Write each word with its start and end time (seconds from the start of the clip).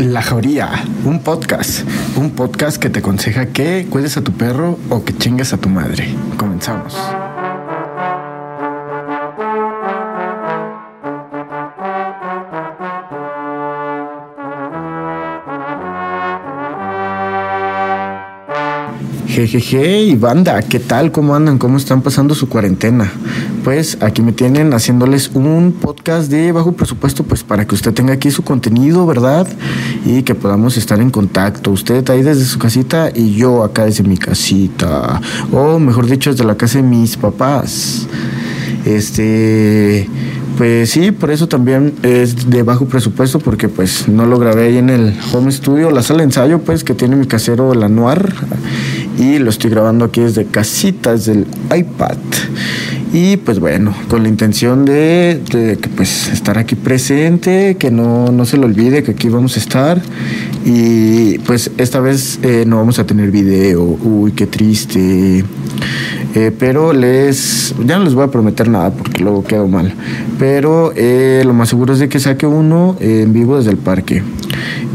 La 0.00 0.22
Jauría, 0.22 0.70
un 1.04 1.22
podcast, 1.22 1.86
un 2.16 2.30
podcast 2.30 2.78
que 2.78 2.88
te 2.88 3.00
aconseja 3.00 3.48
que 3.48 3.86
cuides 3.90 4.16
a 4.16 4.22
tu 4.22 4.32
perro 4.32 4.78
o 4.88 5.04
que 5.04 5.14
chingues 5.14 5.52
a 5.52 5.58
tu 5.58 5.68
madre. 5.68 6.14
Comenzamos. 6.38 6.96
Jejeje 19.26 20.00
y 20.00 20.16
banda, 20.16 20.62
¿qué 20.62 20.80
tal? 20.80 21.12
¿Cómo 21.12 21.34
andan? 21.34 21.58
¿Cómo 21.58 21.76
están 21.76 22.00
pasando 22.00 22.34
su 22.34 22.48
cuarentena? 22.48 23.12
Pues 23.64 23.98
aquí 24.00 24.22
me 24.22 24.32
tienen 24.32 24.72
haciéndoles 24.72 25.30
un 25.34 25.72
podcast 25.72 26.30
de 26.30 26.50
bajo 26.52 26.72
presupuesto, 26.72 27.24
pues 27.24 27.44
para 27.44 27.66
que 27.66 27.74
usted 27.74 27.92
tenga 27.92 28.14
aquí 28.14 28.30
su 28.30 28.42
contenido, 28.42 29.06
¿verdad? 29.06 29.46
Y 30.06 30.22
que 30.22 30.34
podamos 30.34 30.76
estar 30.76 31.00
en 31.00 31.10
contacto. 31.10 31.70
Usted 31.70 32.08
ahí 32.08 32.22
desde 32.22 32.44
su 32.44 32.58
casita 32.58 33.10
y 33.14 33.34
yo 33.34 33.62
acá 33.62 33.84
desde 33.84 34.02
mi 34.02 34.16
casita. 34.16 35.20
O 35.52 35.78
mejor 35.78 36.06
dicho, 36.06 36.30
desde 36.30 36.44
la 36.44 36.56
casa 36.56 36.78
de 36.78 36.84
mis 36.84 37.16
papás. 37.16 38.06
Este 38.86 40.08
pues 40.60 40.90
sí, 40.90 41.10
por 41.10 41.30
eso 41.30 41.48
también 41.48 41.94
es 42.02 42.50
de 42.50 42.62
bajo 42.62 42.84
presupuesto, 42.84 43.38
porque 43.38 43.70
pues 43.70 44.08
no 44.08 44.26
lo 44.26 44.38
grabé 44.38 44.66
ahí 44.66 44.76
en 44.76 44.90
el 44.90 45.16
home 45.32 45.50
studio, 45.50 45.90
la 45.90 46.02
sala 46.02 46.18
de 46.18 46.24
ensayo, 46.24 46.58
pues 46.58 46.84
que 46.84 46.92
tiene 46.92 47.16
mi 47.16 47.26
casero, 47.26 47.72
el 47.72 47.82
Anuar, 47.82 48.30
y 49.18 49.38
lo 49.38 49.48
estoy 49.48 49.70
grabando 49.70 50.04
aquí 50.04 50.20
desde 50.20 50.44
casita, 50.44 51.12
desde 51.12 51.32
el 51.32 51.46
iPad. 51.74 52.18
Y 53.12 53.38
pues 53.38 53.58
bueno, 53.58 53.92
con 54.08 54.22
la 54.22 54.28
intención 54.28 54.84
de, 54.84 55.40
de 55.50 55.76
pues 55.96 56.28
estar 56.28 56.58
aquí 56.58 56.76
presente, 56.76 57.76
que 57.76 57.90
no, 57.90 58.30
no 58.30 58.44
se 58.44 58.56
lo 58.56 58.66
olvide 58.66 59.02
que 59.02 59.12
aquí 59.12 59.28
vamos 59.28 59.56
a 59.56 59.60
estar. 59.60 60.00
Y 60.64 61.38
pues 61.40 61.72
esta 61.78 61.98
vez 61.98 62.38
eh, 62.42 62.64
no 62.66 62.76
vamos 62.76 62.98
a 63.00 63.06
tener 63.06 63.30
video, 63.30 63.82
uy, 63.82 64.32
qué 64.32 64.46
triste. 64.46 65.44
Eh, 66.34 66.52
pero 66.56 66.92
les 66.92 67.74
ya 67.84 67.98
no 67.98 68.04
les 68.04 68.14
voy 68.14 68.22
a 68.22 68.28
prometer 68.28 68.68
nada 68.68 68.92
porque 68.92 69.20
luego 69.20 69.42
quedo 69.42 69.66
mal 69.66 69.92
pero 70.38 70.92
eh, 70.94 71.42
lo 71.44 71.54
más 71.54 71.70
seguro 71.70 71.92
es 71.92 71.98
de 71.98 72.08
que 72.08 72.20
saque 72.20 72.46
uno 72.46 72.96
en 73.00 73.32
vivo 73.32 73.56
desde 73.56 73.72
el 73.72 73.78
parque 73.78 74.22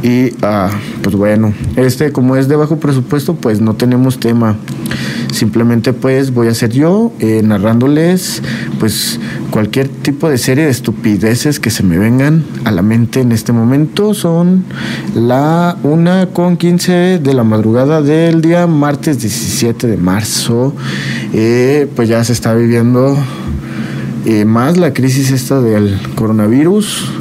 y 0.01 0.31
ah, 0.43 0.69
pues 1.01 1.15
bueno 1.17 1.53
este 1.75 2.13
como 2.13 2.37
es 2.37 2.47
de 2.47 2.55
bajo 2.55 2.77
presupuesto 2.77 3.35
pues 3.35 3.59
no 3.59 3.73
tenemos 3.73 4.17
tema 4.17 4.55
simplemente 5.35 5.93
pues 5.93 6.33
voy 6.33 6.47
a 6.47 6.53
ser 6.53 6.71
yo 6.71 7.11
eh, 7.19 7.41
narrándoles 7.43 8.41
pues 8.79 9.19
cualquier 9.51 9.87
tipo 9.87 10.29
de 10.29 10.37
serie 10.37 10.65
de 10.65 10.71
estupideces 10.71 11.59
que 11.59 11.69
se 11.69 11.83
me 11.83 11.97
vengan 11.97 12.43
a 12.63 12.71
la 12.71 12.81
mente 12.81 13.21
en 13.21 13.31
este 13.31 13.51
momento 13.51 14.13
son 14.13 14.63
la 15.13 15.77
1 15.83 16.29
con 16.33 16.57
15 16.57 17.19
de 17.19 17.33
la 17.33 17.43
madrugada 17.43 18.01
del 18.01 18.41
día 18.41 18.65
martes 18.65 19.19
17 19.21 19.87
de 19.87 19.97
marzo 19.97 20.73
eh, 21.33 21.87
pues 21.95 22.09
ya 22.09 22.23
se 22.23 22.33
está 22.33 22.53
viviendo 22.53 23.17
eh, 24.25 24.43
más 24.43 24.77
la 24.77 24.91
crisis 24.91 25.29
esta 25.29 25.61
del 25.61 25.99
coronavirus. 26.15 27.11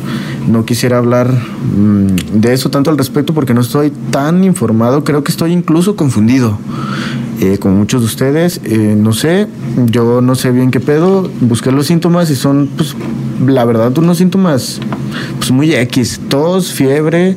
No 0.48 0.65
quisiera 0.65 0.97
hablar 0.97 1.31
mm, 1.31 2.41
de 2.41 2.55
eso 2.55 2.70
tanto 2.70 2.91
al 2.91 2.97
respecto 2.97 3.35
porque 3.35 3.53
no 3.53 3.61
estoy 3.61 3.92
tan 4.11 4.42
informado, 4.42 5.05
creo 5.05 5.23
que 5.23 5.31
estoy 5.31 5.53
incluso 5.53 5.97
confundido. 5.97 6.59
Eh, 7.41 7.59
como 7.59 7.77
muchos 7.77 8.01
de 8.01 8.07
ustedes, 8.07 8.61
no 8.97 9.13
sé, 9.13 9.49
yo 9.87 10.21
no 10.21 10.37
sé 10.37 10.53
bien 10.53 10.71
qué 10.71 10.79
pedo, 10.79 11.29
busqué 11.41 11.73
los 11.73 11.87
síntomas 11.87 12.31
y 12.31 12.37
son, 12.37 12.71
pues, 12.77 12.95
la 13.45 13.65
verdad, 13.65 13.97
unos 13.99 14.19
síntomas, 14.19 14.81
pues, 15.39 15.51
muy 15.51 15.75
X, 15.75 16.21
tos, 16.29 16.73
fiebre, 16.73 17.37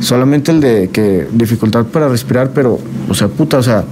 solamente 0.00 0.50
el 0.50 0.60
de 0.60 0.88
que 0.90 1.28
dificultad 1.32 1.84
para 1.84 2.08
respirar, 2.08 2.52
pero, 2.54 2.78
o 3.08 3.14
sea, 3.14 3.28
puta, 3.28 3.58
o 3.58 3.62
sea, 3.62 3.84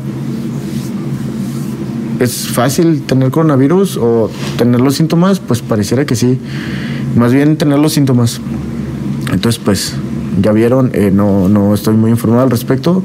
¿Es 2.22 2.46
fácil 2.46 3.02
tener 3.02 3.32
coronavirus 3.32 3.96
o 3.96 4.30
tener 4.56 4.80
los 4.80 4.94
síntomas? 4.94 5.40
Pues 5.40 5.60
pareciera 5.60 6.06
que 6.06 6.14
sí. 6.14 6.38
Más 7.16 7.32
bien 7.32 7.56
tener 7.56 7.80
los 7.80 7.94
síntomas. 7.94 8.40
Entonces, 9.32 9.60
pues, 9.64 9.94
ya 10.40 10.52
vieron, 10.52 10.90
eh, 10.94 11.10
no, 11.12 11.48
no 11.48 11.74
estoy 11.74 11.94
muy 11.94 12.10
informado 12.10 12.42
al 12.42 12.50
respecto, 12.50 13.02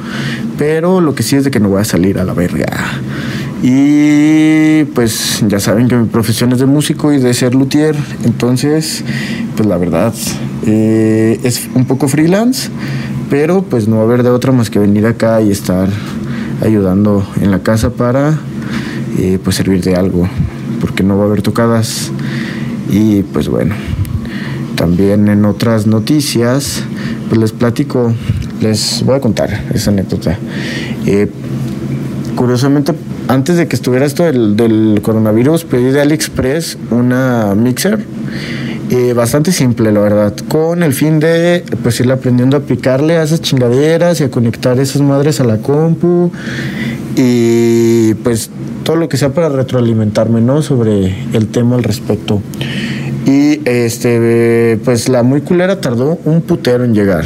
pero 0.57 1.01
lo 1.01 1.15
que 1.15 1.23
sí 1.23 1.35
es 1.35 1.43
de 1.43 1.51
que 1.51 1.59
no 1.59 1.69
voy 1.69 1.81
a 1.81 1.85
salir 1.85 2.19
a 2.19 2.23
la 2.23 2.33
verga. 2.33 2.65
Y 3.63 4.83
pues 4.93 5.43
ya 5.47 5.59
saben 5.59 5.87
que 5.87 5.95
mi 5.95 6.07
profesión 6.07 6.51
es 6.51 6.59
de 6.59 6.67
músico 6.67 7.11
y 7.11 7.17
de 7.17 7.33
ser 7.33 7.55
luthier, 7.55 7.95
entonces 8.23 9.03
pues 9.55 9.67
la 9.67 9.77
verdad 9.77 10.13
eh, 10.65 11.39
es 11.43 11.67
un 11.73 11.85
poco 11.85 12.07
freelance, 12.07 12.69
pero 13.29 13.63
pues 13.63 13.87
no 13.87 13.95
va 13.97 14.03
a 14.03 14.05
haber 14.05 14.23
de 14.23 14.29
otra 14.29 14.51
más 14.51 14.69
que 14.69 14.79
venir 14.79 15.07
acá 15.07 15.41
y 15.41 15.51
estar 15.51 15.89
ayudando 16.63 17.25
en 17.41 17.51
la 17.51 17.59
casa 17.59 17.89
para 17.89 18.37
eh, 19.17 19.39
pues 19.43 19.55
servir 19.55 19.83
de 19.83 19.95
algo, 19.95 20.27
porque 20.79 21.03
no 21.03 21.17
va 21.17 21.23
a 21.23 21.27
haber 21.27 21.41
tocadas. 21.41 22.11
Y 22.89 23.23
pues 23.23 23.49
bueno, 23.49 23.75
también 24.75 25.27
en 25.27 25.43
otras 25.45 25.87
noticias, 25.87 26.83
pues 27.29 27.39
les 27.39 27.51
platico, 27.51 28.13
les 28.61 29.03
voy 29.05 29.15
a 29.15 29.19
contar 29.19 29.65
esa 29.73 29.91
anécdota. 29.91 30.37
Eh, 31.05 31.29
curiosamente, 32.35 32.93
antes 33.27 33.57
de 33.57 33.67
que 33.67 33.75
estuviera 33.75 34.05
esto 34.05 34.23
del, 34.23 34.55
del, 34.55 34.99
coronavirus, 35.01 35.65
pedí 35.65 35.91
de 35.91 36.01
AliExpress 36.01 36.77
una 36.91 37.53
mixer. 37.55 38.05
Eh, 38.89 39.11
bastante 39.11 39.51
simple, 39.51 39.91
la 39.91 39.99
verdad, 39.99 40.33
con 40.47 40.81
el 40.81 40.93
fin 40.93 41.19
de 41.19 41.65
pues 41.83 41.99
ir 41.99 42.09
aprendiendo 42.09 42.55
a 42.55 42.61
picarle 42.61 43.17
a 43.17 43.23
esas 43.23 43.41
chingaderas 43.41 44.21
y 44.21 44.23
a 44.23 44.31
conectar 44.31 44.79
esas 44.79 45.01
madres 45.01 45.41
a 45.41 45.43
la 45.43 45.57
compu 45.57 46.31
y 47.17 48.13
pues 48.23 48.49
todo 48.85 48.95
lo 48.95 49.09
que 49.09 49.17
sea 49.17 49.33
para 49.33 49.49
retroalimentarme, 49.49 50.39
¿no? 50.39 50.61
Sobre 50.61 51.13
el 51.33 51.47
tema 51.47 51.75
al 51.75 51.83
respecto. 51.83 52.41
Y 53.27 53.59
este, 53.65 54.79
pues 54.85 55.09
la 55.09 55.21
muy 55.21 55.41
culera 55.41 55.81
tardó 55.81 56.17
un 56.23 56.41
putero 56.41 56.85
en 56.85 56.95
llegar. 56.95 57.25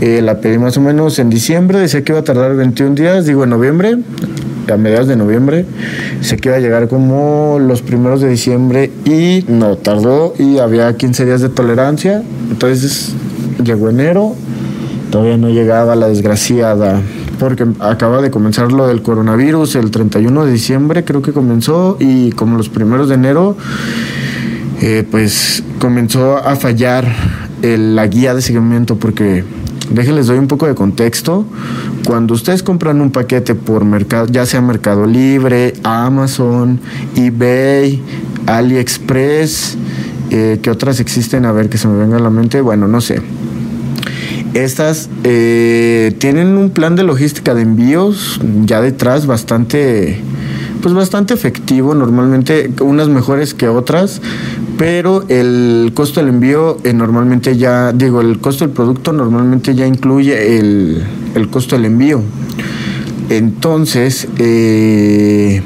Eh, 0.00 0.22
la 0.22 0.40
pedí 0.40 0.58
más 0.58 0.76
o 0.78 0.80
menos 0.80 1.18
en 1.18 1.28
diciembre, 1.28 1.78
decía 1.78 2.02
que 2.02 2.12
iba 2.12 2.20
a 2.20 2.24
tardar 2.24 2.56
21 2.56 2.94
días, 2.94 3.26
digo 3.26 3.44
en 3.44 3.50
noviembre, 3.50 3.98
a 4.72 4.76
mediados 4.76 5.06
de 5.06 5.16
noviembre, 5.16 5.66
sé 6.20 6.36
que 6.38 6.48
iba 6.48 6.56
a 6.56 6.60
llegar 6.60 6.88
como 6.88 7.58
los 7.60 7.82
primeros 7.82 8.22
de 8.22 8.30
diciembre 8.30 8.90
y 9.04 9.44
no 9.46 9.76
tardó 9.76 10.34
y 10.38 10.58
había 10.58 10.96
15 10.96 11.26
días 11.26 11.42
de 11.42 11.50
tolerancia, 11.50 12.22
entonces 12.50 13.12
llegó 13.62 13.90
enero, 13.90 14.34
todavía 15.10 15.36
no 15.36 15.50
llegaba 15.50 15.94
la 15.96 16.08
desgraciada 16.08 17.00
porque 17.38 17.66
acaba 17.80 18.22
de 18.22 18.30
comenzar 18.30 18.72
lo 18.72 18.86
del 18.86 19.02
coronavirus 19.02 19.76
el 19.76 19.90
31 19.90 20.46
de 20.46 20.52
diciembre, 20.52 21.04
creo 21.04 21.22
que 21.22 21.32
comenzó, 21.32 21.96
y 22.00 22.32
como 22.32 22.56
los 22.56 22.68
primeros 22.68 23.08
de 23.08 23.16
enero, 23.16 23.56
eh, 24.80 25.06
pues 25.10 25.62
comenzó 25.78 26.36
a 26.36 26.56
fallar 26.56 27.06
la 27.62 28.06
guía 28.06 28.34
de 28.34 28.42
seguimiento, 28.42 28.96
porque 28.96 29.42
déjenles 29.90 30.26
doy 30.26 30.38
un 30.38 30.48
poco 30.48 30.66
de 30.66 30.74
contexto. 30.74 31.46
Cuando 32.06 32.34
ustedes 32.34 32.62
compran 32.62 33.00
un 33.00 33.10
paquete 33.10 33.54
por 33.54 33.84
mercado, 33.84 34.26
ya 34.26 34.44
sea 34.44 34.60
Mercado 34.60 35.06
Libre, 35.06 35.72
Amazon, 35.82 36.78
eBay, 37.16 38.02
AliExpress, 38.46 39.78
eh, 40.30 40.58
¿qué 40.62 40.70
otras 40.70 41.00
existen? 41.00 41.46
A 41.46 41.52
ver 41.52 41.70
que 41.70 41.78
se 41.78 41.88
me 41.88 41.96
venga 41.96 42.18
a 42.18 42.20
la 42.20 42.30
mente. 42.30 42.60
Bueno, 42.60 42.86
no 42.86 43.00
sé 43.00 43.22
estas 44.54 45.10
eh, 45.24 46.14
tienen 46.18 46.56
un 46.56 46.70
plan 46.70 46.94
de 46.96 47.02
logística 47.02 47.54
de 47.54 47.62
envíos 47.62 48.40
ya 48.64 48.80
detrás 48.80 49.26
bastante, 49.26 50.20
pues 50.80 50.94
bastante 50.94 51.34
efectivo, 51.34 51.94
normalmente 51.94 52.70
unas 52.80 53.08
mejores 53.08 53.52
que 53.52 53.68
otras, 53.68 54.22
pero 54.78 55.24
el 55.28 55.92
costo 55.94 56.20
del 56.20 56.30
envío 56.30 56.78
eh, 56.84 56.92
normalmente 56.92 57.56
ya, 57.56 57.92
digo, 57.92 58.20
el 58.20 58.40
costo 58.40 58.64
del 58.64 58.74
producto 58.74 59.12
normalmente 59.12 59.74
ya 59.74 59.86
incluye 59.86 60.58
el, 60.58 61.02
el 61.34 61.48
costo 61.48 61.76
del 61.76 61.86
envío. 61.86 62.22
Entonces, 63.28 64.28
eh, 64.38 65.62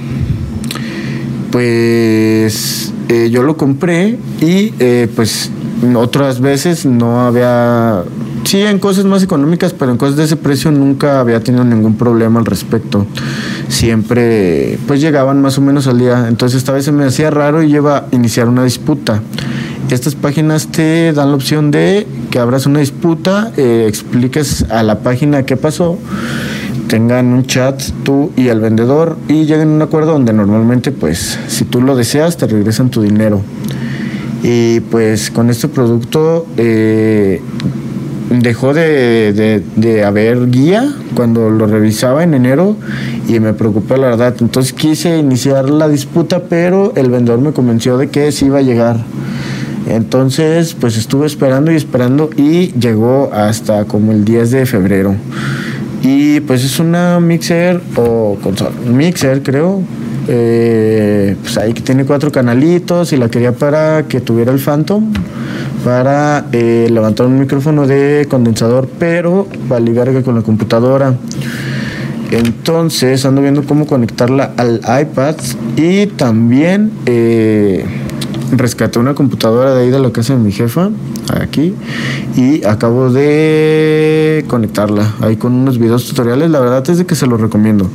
pues 1.51 2.93
yo 3.31 3.43
lo 3.43 3.57
compré 3.57 4.19
y 4.41 4.71
pues 5.17 5.51
otras 5.95 6.41
veces 6.41 6.85
no 6.85 7.23
había 7.23 8.05
Sí, 8.49 8.63
en 8.63 8.79
cosas 8.79 9.05
más 9.05 9.23
económicas, 9.23 9.75
pero 9.75 9.93
en 9.93 9.99
cosas 9.99 10.17
de 10.17 10.25
ese 10.25 10.37
precio 10.37 10.71
nunca 10.71 11.21
había 11.21 11.39
tenido 11.41 11.65
ningún 11.65 11.97
problema 11.97 12.41
al 12.41 12.47
respecto. 12.47 13.05
Siempre, 13.79 14.77
pues 14.89 15.01
llegaban 15.01 15.41
más 15.41 15.57
o 15.57 15.61
menos 15.61 15.87
al 15.87 16.01
día. 16.01 16.27
Entonces 16.29 16.59
esta 16.59 16.73
vez 16.73 16.85
se 16.85 16.91
me 16.91 17.05
hacía 17.05 17.31
raro 17.31 17.63
y 17.63 17.69
lleva 17.69 17.99
a 17.99 18.05
iniciar 18.11 18.49
una 18.49 18.65
disputa. 18.65 19.23
Estas 19.89 20.17
páginas 20.17 20.67
te 20.67 21.13
dan 21.13 21.31
la 21.31 21.37
opción 21.37 21.71
de 21.71 22.05
que 22.33 22.41
abras 22.41 22.67
una 22.67 22.81
disputa, 22.81 23.53
eh, 23.57 23.85
expliques 23.87 24.65
a 24.69 24.83
la 24.83 24.99
página 24.99 25.45
qué 25.45 25.57
pasó, 25.57 25.97
tengan 26.89 27.27
un 27.27 27.47
chat 27.47 27.81
tú 28.03 28.33
y 28.35 28.49
el 28.49 28.59
vendedor 28.59 29.17
y 29.29 29.45
lleguen 29.45 29.69
a 29.69 29.75
un 29.75 29.83
acuerdo 29.83 30.11
donde 30.11 30.33
normalmente, 30.33 30.91
pues, 30.91 31.39
si 31.47 31.65
tú 31.65 31.81
lo 31.81 31.95
deseas, 31.95 32.37
te 32.37 32.49
regresan 32.49 32.91
tu 32.91 33.01
dinero. 33.01 33.43
Y 34.43 34.81
pues 34.81 35.31
con 35.31 35.51
este 35.51 35.69
producto... 35.69 36.47
Eh, 36.57 37.41
dejó 38.31 38.75
de, 38.75 39.63
de, 39.77 40.05
haber 40.05 40.51
guía 40.51 40.93
cuando 41.15 41.51
lo 41.51 41.67
revisaba 41.67 42.23
en 42.23 42.35
enero 42.35 42.77
y 43.29 43.41
me 43.41 43.53
preocupé 43.53 43.97
la 43.97 44.09
verdad. 44.09 44.35
Entonces 44.41 44.73
quise 44.73 45.19
iniciar 45.19 45.71
la 45.71 45.89
disputa, 45.89 46.43
pero 46.49 46.93
el 46.97 47.11
vendedor 47.11 47.41
me 47.41 47.53
convenció 47.53 47.97
de 47.97 48.09
que 48.09 48.31
sí 48.33 48.47
iba 48.47 48.59
a 48.59 48.63
llegar. 48.63 48.99
Entonces, 49.87 50.75
pues 50.79 50.99
estuve 50.99 51.27
esperando 51.27 51.73
y 51.73 51.77
esperando 51.77 52.29
y 52.37 52.73
llegó 52.79 53.31
hasta 53.33 53.87
como 53.87 54.13
el 54.13 54.25
10 54.25 54.51
de 54.51 54.67
febrero. 54.67 55.15
Y 56.03 56.41
pues 56.41 56.65
es 56.65 56.79
una 56.79 57.19
mixer 57.21 57.81
o 57.97 58.37
consola, 58.43 58.71
mixer 58.87 59.43
creo, 59.43 59.83
eh, 60.31 61.37
pues 61.41 61.57
ahí 61.57 61.73
que 61.73 61.81
tiene 61.81 62.05
cuatro 62.05 62.31
canalitos 62.31 63.13
y 63.15 63.17
la 63.17 63.31
quería 63.31 63.53
para 63.53 64.07
que 64.07 64.21
tuviera 64.21 64.53
el 64.53 64.59
Phantom 64.59 65.13
para 65.85 66.47
eh, 66.53 66.89
levantar 66.91 67.27
un 67.27 67.39
micrófono 67.39 67.87
de 67.87 68.27
condensador, 68.29 68.89
pero 68.99 69.49
para 69.69 69.81
ligar 69.81 70.23
con 70.23 70.35
la 70.35 70.43
computadora. 70.43 71.15
Entonces 72.31 73.25
ando 73.25 73.41
viendo 73.41 73.65
cómo 73.65 73.87
conectarla 73.87 74.53
al 74.59 74.81
iPad 75.01 75.37
y 75.77 76.09
también 76.09 76.93
eh, 77.07 77.87
rescaté 78.53 78.99
una 78.99 79.15
computadora 79.15 79.75
de 79.75 79.85
ahí 79.85 79.91
de 79.91 79.99
la 79.99 80.11
casa 80.11 80.35
de 80.35 80.41
mi 80.41 80.53
jefa, 80.53 80.91
aquí, 81.33 81.75
y 82.37 82.65
acabo 82.67 83.11
de 83.11 84.45
conectarla 84.47 85.15
ahí 85.23 85.37
con 85.37 85.55
unos 85.55 85.79
videos 85.79 86.07
tutoriales. 86.07 86.51
La 86.51 86.61
verdad 86.61 86.89
es 86.91 86.99
de 86.99 87.07
que 87.07 87.15
se 87.15 87.27
los 87.27 87.41
recomiendo 87.41 87.89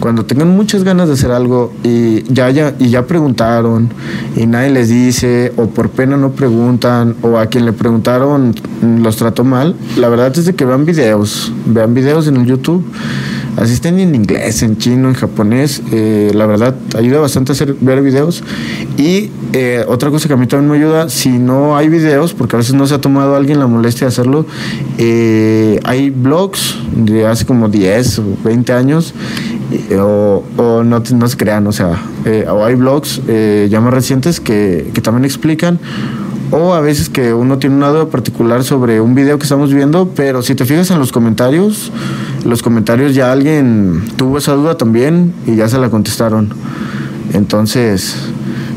cuando 0.00 0.24
tengan 0.24 0.48
muchas 0.56 0.82
ganas 0.82 1.08
de 1.08 1.14
hacer 1.14 1.30
algo 1.30 1.72
y 1.84 2.22
ya, 2.32 2.50
ya, 2.50 2.74
y 2.78 2.88
ya 2.88 3.06
preguntaron 3.06 3.90
y 4.34 4.46
nadie 4.46 4.70
les 4.70 4.88
dice 4.88 5.52
o 5.56 5.66
por 5.66 5.90
pena 5.90 6.16
no 6.16 6.32
preguntan 6.32 7.14
o 7.22 7.38
a 7.38 7.46
quien 7.46 7.66
le 7.66 7.72
preguntaron 7.72 8.54
los 9.02 9.16
trató 9.16 9.44
mal, 9.44 9.76
la 9.96 10.08
verdad 10.08 10.36
es 10.36 10.46
de 10.46 10.54
que 10.54 10.64
vean 10.64 10.84
videos, 10.86 11.52
vean 11.66 11.94
videos 11.94 12.26
en 12.26 12.36
el 12.36 12.46
YouTube. 12.46 12.84
Así 13.56 13.74
estén 13.74 13.98
en 13.98 14.14
inglés, 14.14 14.62
en 14.62 14.78
chino, 14.78 15.08
en 15.08 15.14
japonés. 15.14 15.82
Eh, 15.92 16.30
la 16.34 16.46
verdad, 16.46 16.74
ayuda 16.96 17.18
bastante 17.18 17.52
a 17.52 17.54
hacer, 17.54 17.74
ver 17.80 18.00
videos. 18.00 18.42
Y 18.96 19.30
eh, 19.52 19.84
otra 19.88 20.08
cosa 20.10 20.28
que 20.28 20.34
a 20.34 20.36
mí 20.36 20.46
también 20.46 20.70
me 20.70 20.78
ayuda, 20.78 21.10
si 21.10 21.30
no 21.30 21.76
hay 21.76 21.88
videos, 21.88 22.32
porque 22.32 22.56
a 22.56 22.58
veces 22.58 22.74
no 22.74 22.86
se 22.86 22.94
ha 22.94 23.00
tomado 23.00 23.34
alguien 23.34 23.58
la 23.58 23.66
molestia 23.66 24.06
de 24.06 24.08
hacerlo, 24.08 24.46
eh, 24.98 25.80
hay 25.84 26.10
blogs 26.10 26.78
de 26.94 27.26
hace 27.26 27.44
como 27.44 27.68
10 27.68 28.20
o 28.20 28.24
20 28.44 28.72
años 28.72 29.14
o, 29.98 30.42
no, 30.84 31.00
no, 31.00 31.28
se 31.28 31.36
crean, 31.36 31.66
o 31.66 31.72
sea, 31.72 32.02
eh, 32.24 32.46
o 32.48 32.64
hay 32.64 32.74
blogs 32.74 33.20
eh, 33.28 33.68
ya 33.70 33.80
más 33.80 33.94
recientes 33.94 34.40
que, 34.40 34.90
que, 34.92 35.00
también 35.00 35.24
explican, 35.24 35.78
o 36.50 36.74
a 36.74 36.80
veces 36.80 37.08
que 37.08 37.32
uno 37.32 37.58
tiene 37.58 37.76
una 37.76 37.88
duda 37.88 38.06
particular 38.06 38.64
sobre 38.64 39.00
un 39.00 39.14
video 39.14 39.38
que 39.38 39.44
estamos 39.44 39.72
viendo, 39.72 40.10
pero 40.16 40.42
si 40.42 40.54
te 40.54 40.64
fijas 40.64 40.90
en 40.90 40.98
los 40.98 41.12
comentarios, 41.12 41.92
los 42.44 42.62
comentarios 42.62 43.14
ya 43.14 43.30
alguien 43.30 44.02
tuvo 44.16 44.38
esa 44.38 44.54
duda 44.54 44.76
también 44.76 45.32
y 45.46 45.56
ya 45.56 45.68
se 45.68 45.78
la 45.78 45.90
contestaron. 45.90 46.50
Entonces, 47.32 48.16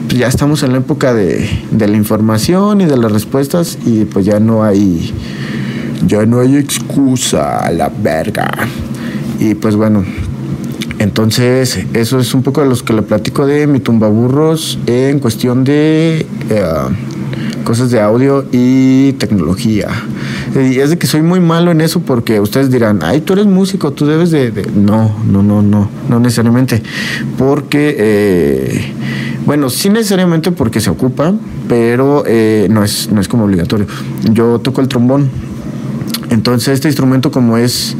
pues 0.05 0.19
ya 0.19 0.27
estamos 0.27 0.61
en 0.61 0.73
la 0.73 0.77
época 0.77 1.13
de, 1.13 1.49
de 1.71 1.87
la 1.87 1.97
información 1.97 2.81
y 2.81 2.85
de 2.85 2.97
las 2.97 3.11
respuestas 3.11 3.79
y 3.85 4.05
pues 4.05 4.25
ya 4.25 4.39
no 4.39 4.63
hay, 4.63 5.11
ya 6.05 6.25
no 6.27 6.39
hay 6.39 6.57
excusa 6.57 7.71
la 7.71 7.89
verga. 7.89 8.51
Y 9.39 9.55
pues 9.55 9.75
bueno, 9.75 10.05
entonces, 11.03 11.79
eso 11.93 12.17
es 12.17 12.33
un 12.33 12.43
poco 12.43 12.61
de 12.61 12.69
los 12.69 12.81
que 12.81 12.93
le 12.93 13.01
platico 13.01 13.45
de 13.45 13.67
mi 13.67 13.81
tumbaburros 13.81 14.79
en 14.85 15.19
cuestión 15.19 15.65
de 15.65 16.25
eh, 16.49 16.63
cosas 17.65 17.91
de 17.91 17.99
audio 17.99 18.45
y 18.53 19.11
tecnología. 19.13 19.89
Y 20.55 20.79
es 20.79 20.91
de 20.91 20.97
que 20.97 21.05
soy 21.05 21.21
muy 21.21 21.41
malo 21.41 21.71
en 21.71 21.81
eso 21.81 21.99
porque 21.99 22.39
ustedes 22.39 22.71
dirán, 22.71 23.01
ay, 23.03 23.19
tú 23.19 23.33
eres 23.33 23.47
músico, 23.47 23.91
tú 23.91 24.05
debes 24.05 24.31
de... 24.31 24.53
No, 24.75 25.13
no, 25.29 25.43
no, 25.43 25.61
no, 25.61 25.89
no 26.07 26.19
necesariamente. 26.21 26.81
Porque, 27.37 27.97
eh, 27.99 28.93
bueno, 29.45 29.69
sí 29.69 29.89
necesariamente 29.89 30.53
porque 30.53 30.79
se 30.79 30.89
ocupa, 30.89 31.33
pero 31.67 32.23
eh, 32.25 32.67
no, 32.71 32.81
es, 32.81 33.11
no 33.11 33.19
es 33.19 33.27
como 33.27 33.43
obligatorio. 33.43 33.87
Yo 34.31 34.59
toco 34.59 34.79
el 34.79 34.87
trombón. 34.87 35.29
Entonces, 36.29 36.75
este 36.75 36.87
instrumento 36.87 37.29
como 37.29 37.57
es 37.57 37.97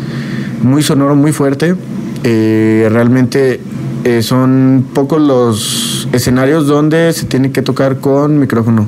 muy 0.64 0.82
sonoro, 0.82 1.18
muy 1.18 1.34
fuerte, 1.34 1.76
eh, 2.24 2.88
realmente 2.92 3.60
eh, 4.04 4.22
son 4.22 4.86
pocos 4.94 5.22
los 5.22 6.08
escenarios 6.14 6.68
donde 6.68 7.12
se 7.14 7.25
tiene 7.25 7.52
que 7.52 7.62
tocar 7.62 7.98
con 7.98 8.40
micrófono. 8.40 8.88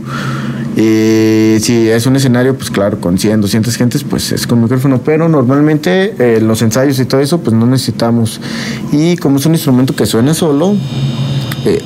Y 0.77 1.57
si 1.61 1.89
es 1.89 2.05
un 2.05 2.17
escenario, 2.17 2.55
pues 2.55 2.69
claro, 2.69 2.99
con 2.99 3.17
100, 3.17 3.41
200 3.41 3.75
gentes, 3.75 4.03
pues 4.03 4.33
es 4.33 4.45
con 4.45 4.61
micrófono, 4.61 4.99
pero 5.03 5.29
normalmente 5.29 6.15
eh, 6.19 6.41
los 6.41 6.61
ensayos 6.61 6.99
y 6.99 7.05
todo 7.05 7.21
eso, 7.21 7.39
pues 7.39 7.55
no 7.55 7.65
necesitamos. 7.65 8.41
Y 8.91 9.15
como 9.17 9.37
es 9.37 9.45
un 9.45 9.53
instrumento 9.53 9.95
que 9.95 10.05
suena 10.05 10.33
solo, 10.33 10.75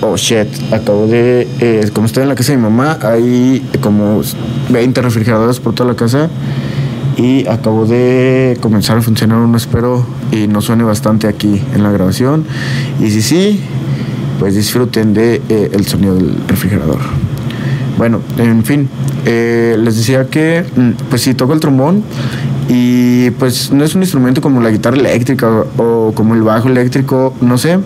oh 0.02 0.18
shit, 0.18 0.48
acabo 0.74 1.06
de, 1.06 1.92
como 1.94 2.08
estoy 2.08 2.24
en 2.24 2.30
la 2.30 2.36
casa 2.36 2.52
de 2.52 2.58
mi 2.58 2.64
mamá, 2.64 2.98
hay 3.02 3.64
como 3.82 4.22
20 4.70 5.02
refrigeradores 5.02 5.60
por 5.60 5.76
toda 5.76 5.90
la 5.90 5.96
casa 5.96 6.30
y 7.16 7.48
acabo 7.48 7.86
de 7.86 8.58
comenzar 8.62 8.98
a 8.98 9.02
funcionar 9.02 9.40
uno, 9.40 9.58
espero 9.58 10.06
y 10.32 10.48
no 10.48 10.62
suene 10.62 10.84
bastante 10.84 11.28
aquí 11.28 11.62
en 11.74 11.84
la 11.84 11.92
grabación. 11.92 12.46
Y 13.00 13.10
si 13.12 13.22
sí, 13.22 13.60
pues 14.40 14.56
disfruten 14.56 15.14
de 15.14 15.42
eh, 15.50 15.72
el 15.74 15.86
sonido 15.86 16.16
del 16.16 16.36
refrigerador. 16.48 17.00
Bueno, 17.98 18.22
en 18.38 18.64
fin, 18.64 18.88
eh, 19.26 19.76
les 19.78 19.98
decía 19.98 20.28
que 20.28 20.64
mm, 20.74 20.92
pues 21.10 21.22
sí 21.22 21.34
toco 21.34 21.54
el 21.54 21.60
trombón 21.60 22.04
y 22.70 23.32
pues 23.32 23.72
no 23.72 23.84
es 23.84 23.94
un 23.94 24.04
instrumento 24.04 24.42
como 24.42 24.62
la 24.62 24.70
guitarra 24.70 24.96
eléctrica 24.96 25.66
o, 25.78 26.14
como 26.16 26.34
el 26.34 26.42
bajo 26.42 26.70
eléctrico, 26.70 27.34
no 27.42 27.58
sé, 27.58 27.80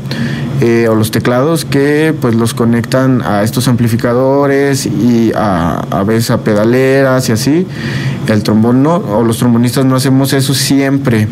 eh, 0.61 0.87
o 0.87 0.93
los 0.93 1.09
teclados 1.09 1.65
que 1.65 2.13
pues 2.21 2.35
los 2.35 2.53
conectan 2.53 3.23
a 3.23 3.41
estos 3.41 3.67
amplificadores 3.67 4.85
y 4.85 5.31
a, 5.35 5.79
a 5.89 6.03
veces 6.03 6.29
a 6.29 6.43
pedaleras 6.43 7.29
y 7.29 7.31
así. 7.31 7.67
El 8.27 8.43
trombón 8.43 8.83
no, 8.83 8.97
o 8.97 9.23
los 9.23 9.39
trombonistas 9.39 9.83
no 9.83 9.95
hacemos 9.95 10.31
eso 10.33 10.53
siempre. 10.53 11.27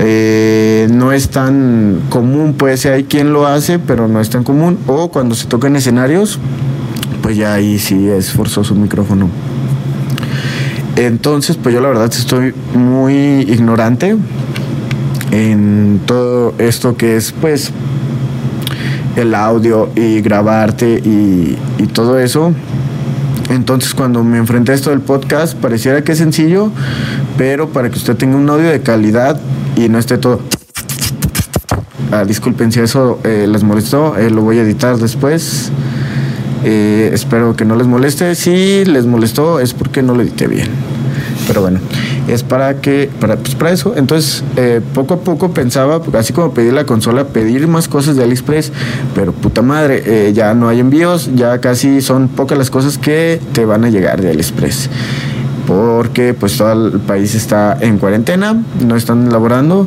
Eh, 0.00 0.86
no 0.92 1.10
es 1.12 1.28
tan 1.28 2.02
común, 2.08 2.54
puede 2.54 2.76
ser 2.76 2.92
hay 2.92 3.04
quien 3.04 3.32
lo 3.32 3.48
hace, 3.48 3.80
pero 3.80 4.06
no 4.06 4.20
es 4.20 4.30
tan 4.30 4.44
común. 4.44 4.78
O 4.86 5.10
cuando 5.10 5.34
se 5.34 5.46
toca 5.46 5.66
en 5.66 5.76
escenarios, 5.76 6.38
pues 7.20 7.36
ya 7.36 7.54
ahí 7.54 7.78
sí 7.78 8.08
es 8.08 8.30
forzoso 8.30 8.74
un 8.74 8.82
micrófono. 8.82 9.28
Entonces, 10.94 11.56
pues 11.56 11.74
yo 11.74 11.80
la 11.80 11.88
verdad 11.88 12.12
estoy 12.12 12.54
muy 12.74 13.40
ignorante 13.40 14.16
en 15.32 16.00
todo 16.06 16.54
esto 16.58 16.96
que 16.96 17.16
es, 17.16 17.32
pues, 17.32 17.72
el 19.16 19.34
audio 19.34 19.90
y 19.96 20.20
grabarte 20.20 21.02
y 21.04 21.86
todo 21.92 22.20
eso. 22.20 22.52
Entonces, 23.50 23.94
cuando 23.94 24.22
me 24.22 24.38
enfrenté 24.38 24.72
a 24.72 24.74
esto 24.74 24.90
del 24.90 25.00
podcast, 25.00 25.56
pareciera 25.56 26.02
que 26.02 26.12
es 26.12 26.18
sencillo, 26.18 26.70
pero 27.36 27.70
para 27.70 27.90
que 27.90 27.96
usted 27.96 28.14
tenga 28.16 28.36
un 28.36 28.48
audio 28.48 28.68
de 28.68 28.80
calidad 28.82 29.40
y 29.78 29.88
no 29.88 29.98
esté 29.98 30.18
todo. 30.18 30.40
Ah, 32.10 32.24
disculpen 32.24 32.72
si 32.72 32.80
eso 32.80 33.20
eh, 33.22 33.46
les 33.48 33.62
molestó, 33.62 34.16
eh, 34.16 34.30
lo 34.30 34.42
voy 34.42 34.58
a 34.58 34.62
editar 34.62 34.96
después. 34.96 35.70
Eh, 36.64 37.10
espero 37.12 37.54
que 37.54 37.64
no 37.64 37.76
les 37.76 37.86
moleste. 37.86 38.34
Si 38.34 38.84
les 38.84 39.06
molestó 39.06 39.60
es 39.60 39.74
porque 39.74 40.02
no 40.02 40.14
lo 40.14 40.22
edité 40.22 40.48
bien. 40.48 40.68
Pero 41.46 41.62
bueno, 41.62 41.78
es 42.26 42.42
para 42.42 42.80
que, 42.80 43.08
para, 43.20 43.36
pues 43.36 43.54
para 43.54 43.70
eso. 43.70 43.94
Entonces, 43.96 44.42
poco 44.92 45.14
a 45.14 45.20
poco 45.20 45.52
pensaba, 45.52 46.02
así 46.14 46.32
como 46.32 46.52
pedí 46.52 46.70
la 46.70 46.84
consola, 46.84 47.28
pedir 47.28 47.68
más 47.68 47.88
cosas 47.88 48.16
de 48.16 48.24
AliExpress, 48.24 48.70
pero 49.14 49.32
puta 49.32 49.62
madre, 49.62 50.32
ya 50.34 50.52
no 50.52 50.68
hay 50.68 50.80
envíos, 50.80 51.30
ya 51.34 51.58
casi 51.60 52.02
son 52.02 52.28
pocas 52.28 52.58
las 52.58 52.68
cosas 52.70 52.98
que 52.98 53.40
te 53.52 53.64
van 53.64 53.84
a 53.84 53.88
llegar 53.88 54.20
de 54.20 54.30
AliExpress 54.30 54.90
porque 55.68 56.32
pues 56.32 56.56
todo 56.56 56.72
el 56.72 56.98
país 56.98 57.34
está 57.34 57.76
en 57.78 57.98
cuarentena, 57.98 58.56
no 58.80 58.96
están 58.96 59.30
laborando 59.30 59.86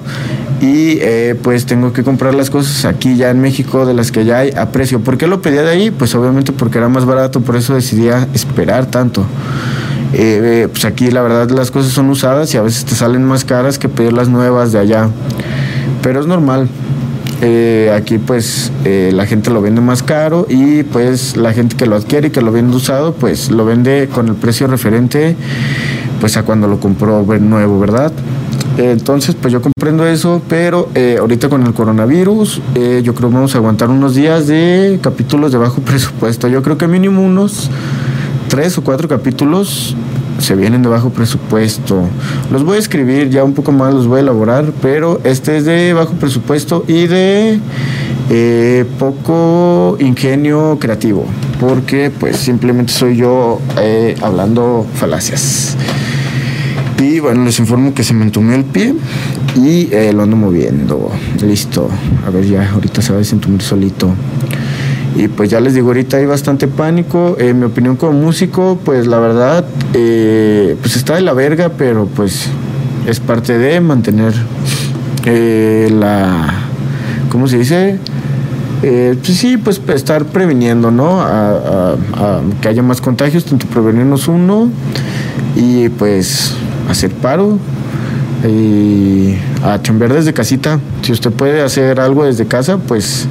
y 0.61 0.99
eh, 1.01 1.35
pues 1.41 1.65
tengo 1.65 1.91
que 1.91 2.03
comprar 2.03 2.35
las 2.35 2.51
cosas 2.51 2.85
aquí 2.85 3.15
ya 3.15 3.31
en 3.31 3.41
México 3.41 3.87
de 3.87 3.95
las 3.95 4.11
que 4.11 4.23
ya 4.23 4.37
hay 4.37 4.51
a 4.51 4.69
precio. 4.69 4.99
¿Por 4.99 5.17
qué 5.17 5.25
lo 5.25 5.41
pedía 5.41 5.63
de 5.63 5.71
ahí? 5.71 5.89
Pues 5.89 6.13
obviamente 6.13 6.51
porque 6.51 6.77
era 6.77 6.87
más 6.87 7.05
barato, 7.05 7.41
por 7.41 7.55
eso 7.55 7.73
decidí 7.73 8.09
esperar 8.35 8.85
tanto. 8.85 9.25
Eh, 10.13 10.67
pues 10.71 10.85
aquí 10.85 11.09
la 11.09 11.23
verdad 11.23 11.49
las 11.49 11.71
cosas 11.71 11.91
son 11.91 12.11
usadas 12.11 12.53
y 12.53 12.57
a 12.57 12.61
veces 12.61 12.85
te 12.85 12.93
salen 12.93 13.23
más 13.23 13.43
caras 13.43 13.79
que 13.79 13.89
pedir 13.89 14.13
las 14.13 14.29
nuevas 14.29 14.71
de 14.71 14.77
allá. 14.77 15.09
Pero 16.03 16.19
es 16.19 16.27
normal, 16.27 16.67
eh, 17.41 17.91
aquí 17.95 18.19
pues 18.19 18.71
eh, 18.85 19.11
la 19.13 19.25
gente 19.25 19.49
lo 19.49 19.61
vende 19.61 19.81
más 19.81 20.03
caro 20.03 20.45
y 20.47 20.83
pues 20.83 21.35
la 21.35 21.53
gente 21.53 21.75
que 21.75 21.87
lo 21.87 21.95
adquiere 21.95 22.27
y 22.27 22.31
que 22.31 22.41
lo 22.41 22.51
vende 22.51 22.77
usado 22.77 23.13
pues 23.13 23.49
lo 23.49 23.65
vende 23.65 24.09
con 24.13 24.27
el 24.27 24.35
precio 24.35 24.67
referente 24.67 25.35
pues 26.19 26.37
a 26.37 26.43
cuando 26.43 26.67
lo 26.67 26.79
compró 26.79 27.23
nuevo, 27.23 27.79
¿verdad? 27.79 28.11
Entonces, 28.77 29.35
pues 29.35 29.51
yo 29.51 29.61
comprendo 29.61 30.07
eso, 30.07 30.41
pero 30.47 30.87
eh, 30.93 31.17
ahorita 31.19 31.49
con 31.49 31.65
el 31.65 31.73
coronavirus, 31.73 32.61
yo 33.03 33.15
creo 33.15 33.29
que 33.29 33.35
vamos 33.35 33.55
a 33.55 33.57
aguantar 33.57 33.89
unos 33.89 34.13
días 34.13 34.47
de 34.47 34.99
capítulos 35.01 35.51
de 35.51 35.57
bajo 35.57 35.81
presupuesto. 35.85 36.47
Yo 36.47 36.61
creo 36.61 36.77
que 36.77 36.87
mínimo 36.87 37.23
unos 37.23 37.69
tres 38.49 38.77
o 38.77 38.83
cuatro 38.83 39.07
capítulos 39.07 39.95
se 40.41 40.55
vienen 40.55 40.81
de 40.81 40.89
bajo 40.89 41.11
presupuesto. 41.11 42.03
Los 42.51 42.63
voy 42.63 42.77
a 42.77 42.79
escribir 42.79 43.29
ya 43.29 43.43
un 43.43 43.53
poco 43.53 43.71
más, 43.71 43.93
los 43.93 44.07
voy 44.07 44.17
a 44.17 44.21
elaborar, 44.21 44.73
pero 44.81 45.21
este 45.23 45.57
es 45.57 45.65
de 45.65 45.93
bajo 45.93 46.13
presupuesto 46.13 46.83
y 46.87 47.07
de 47.07 47.59
eh, 48.29 48.85
poco 48.97 49.97
ingenio 49.99 50.77
creativo, 50.79 51.25
porque 51.59 52.11
pues 52.11 52.37
simplemente 52.37 52.91
soy 52.91 53.17
yo 53.17 53.59
eh, 53.79 54.15
hablando 54.21 54.85
falacias. 54.95 55.77
Y 56.99 57.19
bueno, 57.19 57.43
les 57.45 57.57
informo 57.59 57.93
que 57.93 58.03
se 58.03 58.13
me 58.13 58.23
entumió 58.23 58.55
el 58.55 58.63
pie 58.63 58.93
y 59.55 59.89
eh, 59.91 60.13
lo 60.13 60.23
ando 60.23 60.35
moviendo. 60.35 61.11
Listo. 61.41 61.89
A 62.25 62.29
ver, 62.29 62.45
ya 62.45 62.71
ahorita 62.71 63.01
se 63.01 63.11
va 63.11 63.17
a 63.17 63.19
desentumir 63.19 63.61
solito. 63.61 64.13
Y 65.15 65.27
pues 65.27 65.49
ya 65.49 65.59
les 65.59 65.73
digo, 65.73 65.87
ahorita 65.87 66.17
hay 66.17 66.25
bastante 66.25 66.67
pánico. 66.67 67.35
En 67.39 67.59
mi 67.59 67.65
opinión 67.65 67.95
como 67.95 68.13
músico, 68.13 68.79
pues 68.83 69.07
la 69.07 69.19
verdad, 69.19 69.65
eh, 69.93 70.75
pues 70.81 70.95
está 70.95 71.15
de 71.15 71.21
la 71.21 71.33
verga, 71.33 71.69
pero 71.77 72.05
pues 72.07 72.47
es 73.05 73.19
parte 73.19 73.57
de 73.57 73.81
mantener 73.81 74.33
eh, 75.25 75.89
la, 75.91 76.47
¿cómo 77.29 77.47
se 77.47 77.57
dice? 77.57 77.99
Eh, 78.83 79.15
pues 79.23 79.37
sí, 79.37 79.57
pues 79.57 79.79
estar 79.89 80.25
previniendo, 80.25 80.89
¿no? 80.89 81.21
A, 81.21 81.95
que 82.61 82.67
haya 82.67 82.81
más 82.81 83.01
contagios, 83.01 83.45
tanto 83.45 83.67
prevenirnos 83.67 84.27
uno 84.27 84.69
y 85.55 85.89
pues 85.89 86.55
hacer 86.89 87.11
paro 87.11 87.59
y 88.47 89.35
a 89.63 89.79
chambear 89.81 90.13
desde 90.13 90.33
casita. 90.33 90.79
Si 91.03 91.11
usted 91.11 91.31
puede 91.31 91.61
hacer 91.61 91.99
algo 91.99 92.23
desde 92.23 92.45
casa, 92.47 92.77
pues 92.77 93.27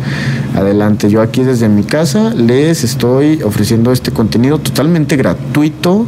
adelante. 0.54 1.08
Yo 1.10 1.22
aquí 1.22 1.42
desde 1.42 1.68
mi 1.68 1.84
casa 1.84 2.34
les 2.34 2.84
estoy 2.84 3.42
ofreciendo 3.42 3.92
este 3.92 4.10
contenido 4.10 4.58
totalmente 4.58 5.16
gratuito 5.16 6.06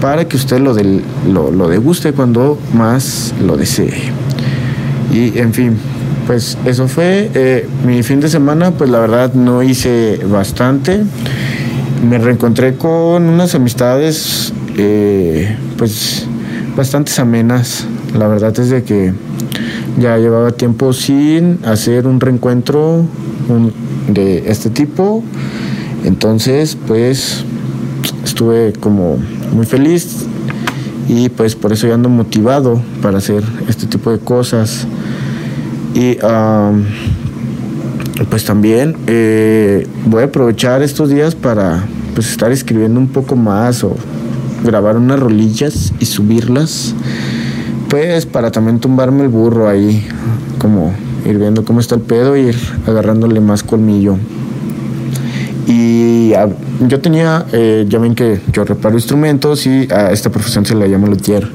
para 0.00 0.26
que 0.26 0.36
usted 0.36 0.60
lo, 0.60 0.74
del, 0.74 1.02
lo, 1.30 1.68
deguste 1.68 2.12
cuando 2.12 2.58
más 2.74 3.34
lo 3.44 3.56
desee. 3.56 4.12
Y 5.12 5.38
en 5.38 5.52
fin, 5.52 5.76
pues 6.26 6.58
eso 6.64 6.88
fue 6.88 7.30
eh, 7.34 7.68
mi 7.86 8.02
fin 8.02 8.20
de 8.20 8.28
semana, 8.28 8.72
pues 8.72 8.90
la 8.90 9.00
verdad 9.00 9.34
no 9.34 9.62
hice 9.62 10.20
bastante. 10.30 11.02
Me 12.08 12.18
reencontré 12.18 12.76
con 12.76 13.24
unas 13.24 13.54
amistades, 13.54 14.52
eh, 14.76 15.56
pues 15.76 16.26
bastante 16.76 17.12
amenas. 17.20 17.86
La 18.16 18.28
verdad 18.28 18.58
es 18.58 18.70
de 18.70 18.84
que 18.84 19.12
ya 19.98 20.16
llevaba 20.16 20.52
tiempo 20.52 20.92
sin 20.92 21.58
hacer 21.64 22.06
un 22.06 22.20
reencuentro 22.20 23.04
de 24.08 24.50
este 24.50 24.70
tipo. 24.70 25.22
Entonces, 26.04 26.76
pues 26.86 27.44
estuve 28.24 28.72
como 28.74 29.18
muy 29.52 29.66
feliz 29.66 30.26
y 31.08 31.28
pues 31.30 31.56
por 31.56 31.72
eso 31.72 31.88
ya 31.88 31.94
ando 31.94 32.08
motivado 32.08 32.80
para 33.02 33.18
hacer 33.18 33.42
este 33.68 33.86
tipo 33.86 34.10
de 34.10 34.18
cosas. 34.18 34.86
Y 35.94 36.18
pues 38.30 38.44
también 38.44 38.96
eh, 39.06 39.86
voy 40.06 40.22
a 40.22 40.26
aprovechar 40.26 40.82
estos 40.82 41.08
días 41.08 41.34
para 41.34 41.84
pues 42.14 42.30
estar 42.30 42.52
escribiendo 42.52 43.00
un 43.00 43.08
poco 43.08 43.36
más 43.36 43.82
o 43.84 43.96
grabar 44.64 44.96
unas 44.96 45.18
rolillas 45.18 45.92
y 45.98 46.04
subirlas. 46.04 46.94
Pues 47.88 48.26
para 48.26 48.50
también 48.50 48.80
tumbarme 48.80 49.22
el 49.22 49.28
burro 49.28 49.68
ahí, 49.68 50.06
como 50.58 50.92
ir 51.24 51.38
viendo 51.38 51.64
cómo 51.64 51.80
está 51.80 51.94
el 51.94 52.02
pedo 52.02 52.36
ir 52.36 52.56
agarrándole 52.86 53.40
más 53.40 53.62
colmillo. 53.62 54.16
Y 55.66 56.32
ah, 56.34 56.48
yo 56.88 57.00
tenía, 57.00 57.44
eh, 57.52 57.84
ya 57.88 57.98
ven 57.98 58.14
que 58.14 58.40
yo 58.52 58.64
reparo 58.64 58.94
instrumentos 58.94 59.66
y 59.66 59.86
a 59.92 60.12
esta 60.12 60.30
profesión 60.30 60.64
se 60.64 60.74
le 60.74 60.88
llama 60.88 61.08
luthier. 61.08 61.48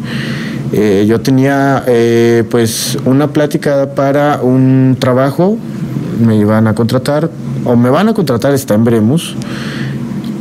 Eh, 0.75 1.05
yo 1.07 1.21
tenía 1.21 1.83
eh, 1.85 2.43
pues 2.49 2.97
una 3.05 3.31
plática 3.31 3.93
para 3.93 4.39
un 4.41 4.97
trabajo, 4.99 5.55
me 6.19 6.35
iban 6.35 6.65
a 6.65 6.73
contratar, 6.73 7.29
o 7.63 7.75
me 7.75 7.91
van 7.91 8.09
a 8.09 8.15
contratar, 8.15 8.55
está 8.55 8.73
en 8.73 8.83
Bremus 8.83 9.35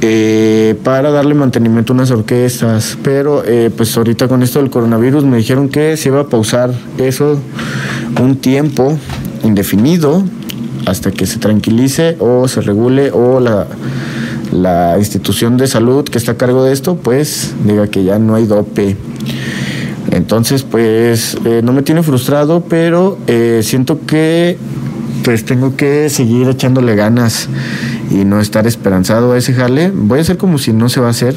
eh, 0.00 0.74
para 0.82 1.10
darle 1.10 1.34
mantenimiento 1.34 1.92
a 1.92 1.96
unas 1.96 2.10
orquestas. 2.10 2.96
Pero 3.02 3.42
pues 3.76 3.94
ahorita 3.94 4.26
con 4.26 4.42
esto 4.42 4.58
del 4.58 4.70
coronavirus 4.70 5.24
me 5.24 5.36
dijeron 5.36 5.68
que 5.68 5.98
se 5.98 6.08
iba 6.08 6.20
a 6.20 6.26
pausar 6.26 6.72
eso 6.96 7.38
un 8.20 8.36
tiempo 8.36 8.98
indefinido 9.44 10.24
hasta 10.86 11.10
que 11.10 11.26
se 11.26 11.38
tranquilice 11.38 12.16
o 12.18 12.48
se 12.48 12.60
regule 12.60 13.10
o 13.12 13.40
la, 13.40 13.66
la 14.52 14.96
institución 14.98 15.56
de 15.56 15.66
salud 15.66 16.04
que 16.04 16.18
está 16.18 16.32
a 16.32 16.36
cargo 16.36 16.64
de 16.64 16.72
esto 16.72 16.96
pues 16.96 17.54
diga 17.64 17.86
que 17.88 18.04
ya 18.04 18.18
no 18.18 18.34
hay 18.34 18.46
dope. 18.46 18.96
Entonces 20.10 20.62
pues 20.62 21.38
eh, 21.44 21.62
no 21.64 21.72
me 21.72 21.82
tiene 21.82 22.02
frustrado 22.02 22.64
pero 22.68 23.18
siento 23.62 24.00
que 24.06 24.58
pues 25.22 25.44
tengo 25.44 25.76
que 25.76 26.10
seguir 26.10 26.48
echándole 26.48 26.96
ganas 26.96 27.48
y 28.10 28.24
no 28.24 28.40
estar 28.40 28.66
esperanzado 28.66 29.32
a 29.32 29.38
ese 29.38 29.54
jale. 29.54 29.90
Voy 29.94 30.18
a 30.18 30.22
hacer 30.22 30.36
como 30.36 30.58
si 30.58 30.72
no 30.72 30.88
se 30.88 31.00
va 31.00 31.08
a 31.08 31.10
hacer. 31.10 31.36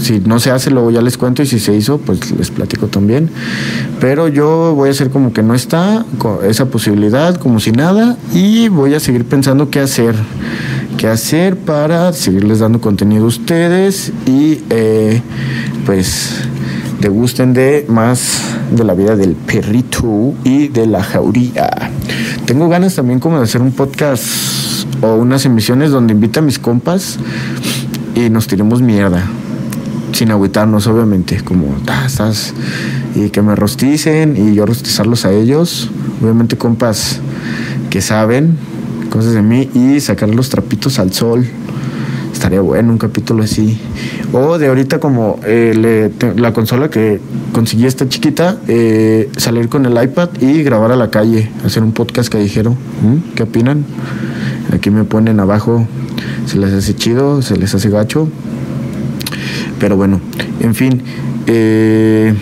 Si 0.00 0.18
no 0.20 0.40
se 0.40 0.50
hace, 0.50 0.70
luego 0.70 0.90
ya 0.90 1.02
les 1.02 1.18
cuento 1.18 1.42
y 1.42 1.46
si 1.46 1.60
se 1.60 1.74
hizo, 1.74 1.98
pues 1.98 2.30
les 2.32 2.50
platico 2.50 2.86
también. 2.86 3.30
Pero 4.00 4.28
yo 4.28 4.74
voy 4.74 4.88
a 4.88 4.92
hacer 4.92 5.10
como 5.10 5.32
que 5.32 5.42
no 5.42 5.54
está 5.54 6.04
esa 6.48 6.66
posibilidad, 6.66 7.36
como 7.36 7.60
si 7.60 7.72
nada, 7.72 8.16
y 8.32 8.68
voy 8.68 8.94
a 8.94 9.00
seguir 9.00 9.26
pensando 9.26 9.70
qué 9.70 9.80
hacer. 9.80 10.14
Qué 10.96 11.06
hacer 11.06 11.56
para 11.56 12.12
seguirles 12.12 12.58
dando 12.58 12.80
contenido 12.80 13.24
a 13.24 13.28
ustedes 13.28 14.12
y 14.26 14.60
eh, 14.70 15.22
pues 15.86 16.42
te 17.00 17.08
gusten 17.08 17.54
de 17.54 17.86
más 17.88 18.42
de 18.70 18.84
la 18.84 18.94
vida 18.94 19.16
del 19.16 19.34
perrito 19.34 20.34
y 20.44 20.68
de 20.68 20.86
la 20.86 21.02
jauría. 21.02 21.70
Tengo 22.44 22.68
ganas 22.68 22.94
también 22.94 23.20
como 23.20 23.38
de 23.38 23.44
hacer 23.44 23.62
un 23.62 23.72
podcast 23.72 24.26
o 25.00 25.14
unas 25.14 25.44
emisiones 25.46 25.90
donde 25.90 26.12
invita 26.12 26.40
a 26.40 26.42
mis 26.42 26.58
compas 26.58 27.18
y 28.14 28.28
nos 28.28 28.46
tiremos 28.46 28.82
mierda. 28.82 29.24
Sin 30.20 30.30
agüitarnos, 30.32 30.86
obviamente, 30.86 31.40
como 31.42 31.64
tazas 31.86 32.52
y 33.14 33.30
que 33.30 33.40
me 33.40 33.56
rosticen 33.56 34.36
y 34.36 34.54
yo 34.54 34.66
rostizarlos 34.66 35.24
a 35.24 35.32
ellos. 35.32 35.90
Obviamente, 36.22 36.58
compas 36.58 37.20
que 37.88 38.02
saben 38.02 38.58
cosas 39.08 39.32
de 39.32 39.40
mí 39.40 39.70
y 39.72 39.98
sacar 40.00 40.28
los 40.28 40.50
trapitos 40.50 40.98
al 40.98 41.14
sol. 41.14 41.46
Estaría 42.34 42.60
bueno 42.60 42.92
un 42.92 42.98
capítulo 42.98 43.44
así. 43.44 43.80
O 44.34 44.58
de 44.58 44.66
ahorita, 44.66 45.00
como 45.00 45.40
eh, 45.46 46.12
la 46.36 46.52
consola 46.52 46.90
que 46.90 47.18
conseguí 47.54 47.86
esta 47.86 48.06
chiquita, 48.06 48.58
eh, 48.68 49.30
salir 49.38 49.70
con 49.70 49.86
el 49.86 50.04
iPad 50.04 50.28
y 50.42 50.62
grabar 50.62 50.92
a 50.92 50.96
la 50.96 51.08
calle, 51.08 51.50
hacer 51.64 51.82
un 51.82 51.92
podcast 51.92 52.30
callejero. 52.30 52.72
¿Mm? 52.72 53.32
¿Qué 53.34 53.44
opinan? 53.44 53.86
Aquí 54.70 54.90
me 54.90 55.04
ponen 55.04 55.40
abajo, 55.40 55.88
se 56.44 56.58
les 56.58 56.74
hace 56.74 56.94
chido, 56.94 57.40
se 57.40 57.56
les 57.56 57.74
hace 57.74 57.88
gacho. 57.88 58.28
Pero 59.80 59.96
bueno, 59.96 60.20
en 60.60 60.74
fin. 60.74 61.02
Eh, 61.46 62.34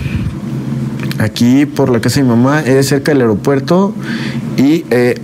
aquí 1.19 1.65
por 1.65 1.89
la 1.89 2.01
casa 2.01 2.21
de 2.21 2.25
mi 2.25 2.31
mamá 2.31 2.61
es 2.61 2.89
cerca 2.89 3.13
del 3.13 3.23
aeropuerto 3.23 3.95
y 4.57 4.85
eh, 4.91 5.19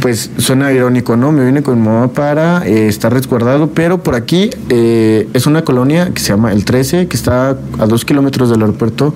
pues 0.00 0.30
suena 0.38 0.72
irónico, 0.72 1.16
¿no? 1.16 1.32
Me 1.32 1.44
vine 1.44 1.62
con 1.62 1.78
mi 1.78 1.86
mamá 1.86 2.08
para 2.08 2.66
eh, 2.66 2.86
estar 2.86 3.12
resguardado, 3.12 3.70
pero 3.70 4.02
por 4.02 4.14
aquí 4.14 4.50
es 4.70 5.46
una 5.46 5.62
colonia 5.64 6.10
que 6.14 6.20
se 6.20 6.28
llama 6.28 6.52
El 6.52 6.64
13, 6.64 7.08
que 7.08 7.16
está 7.16 7.50
a 7.50 7.86
dos 7.86 8.04
kilómetros 8.04 8.48
del 8.48 8.60
aeropuerto 8.60 9.14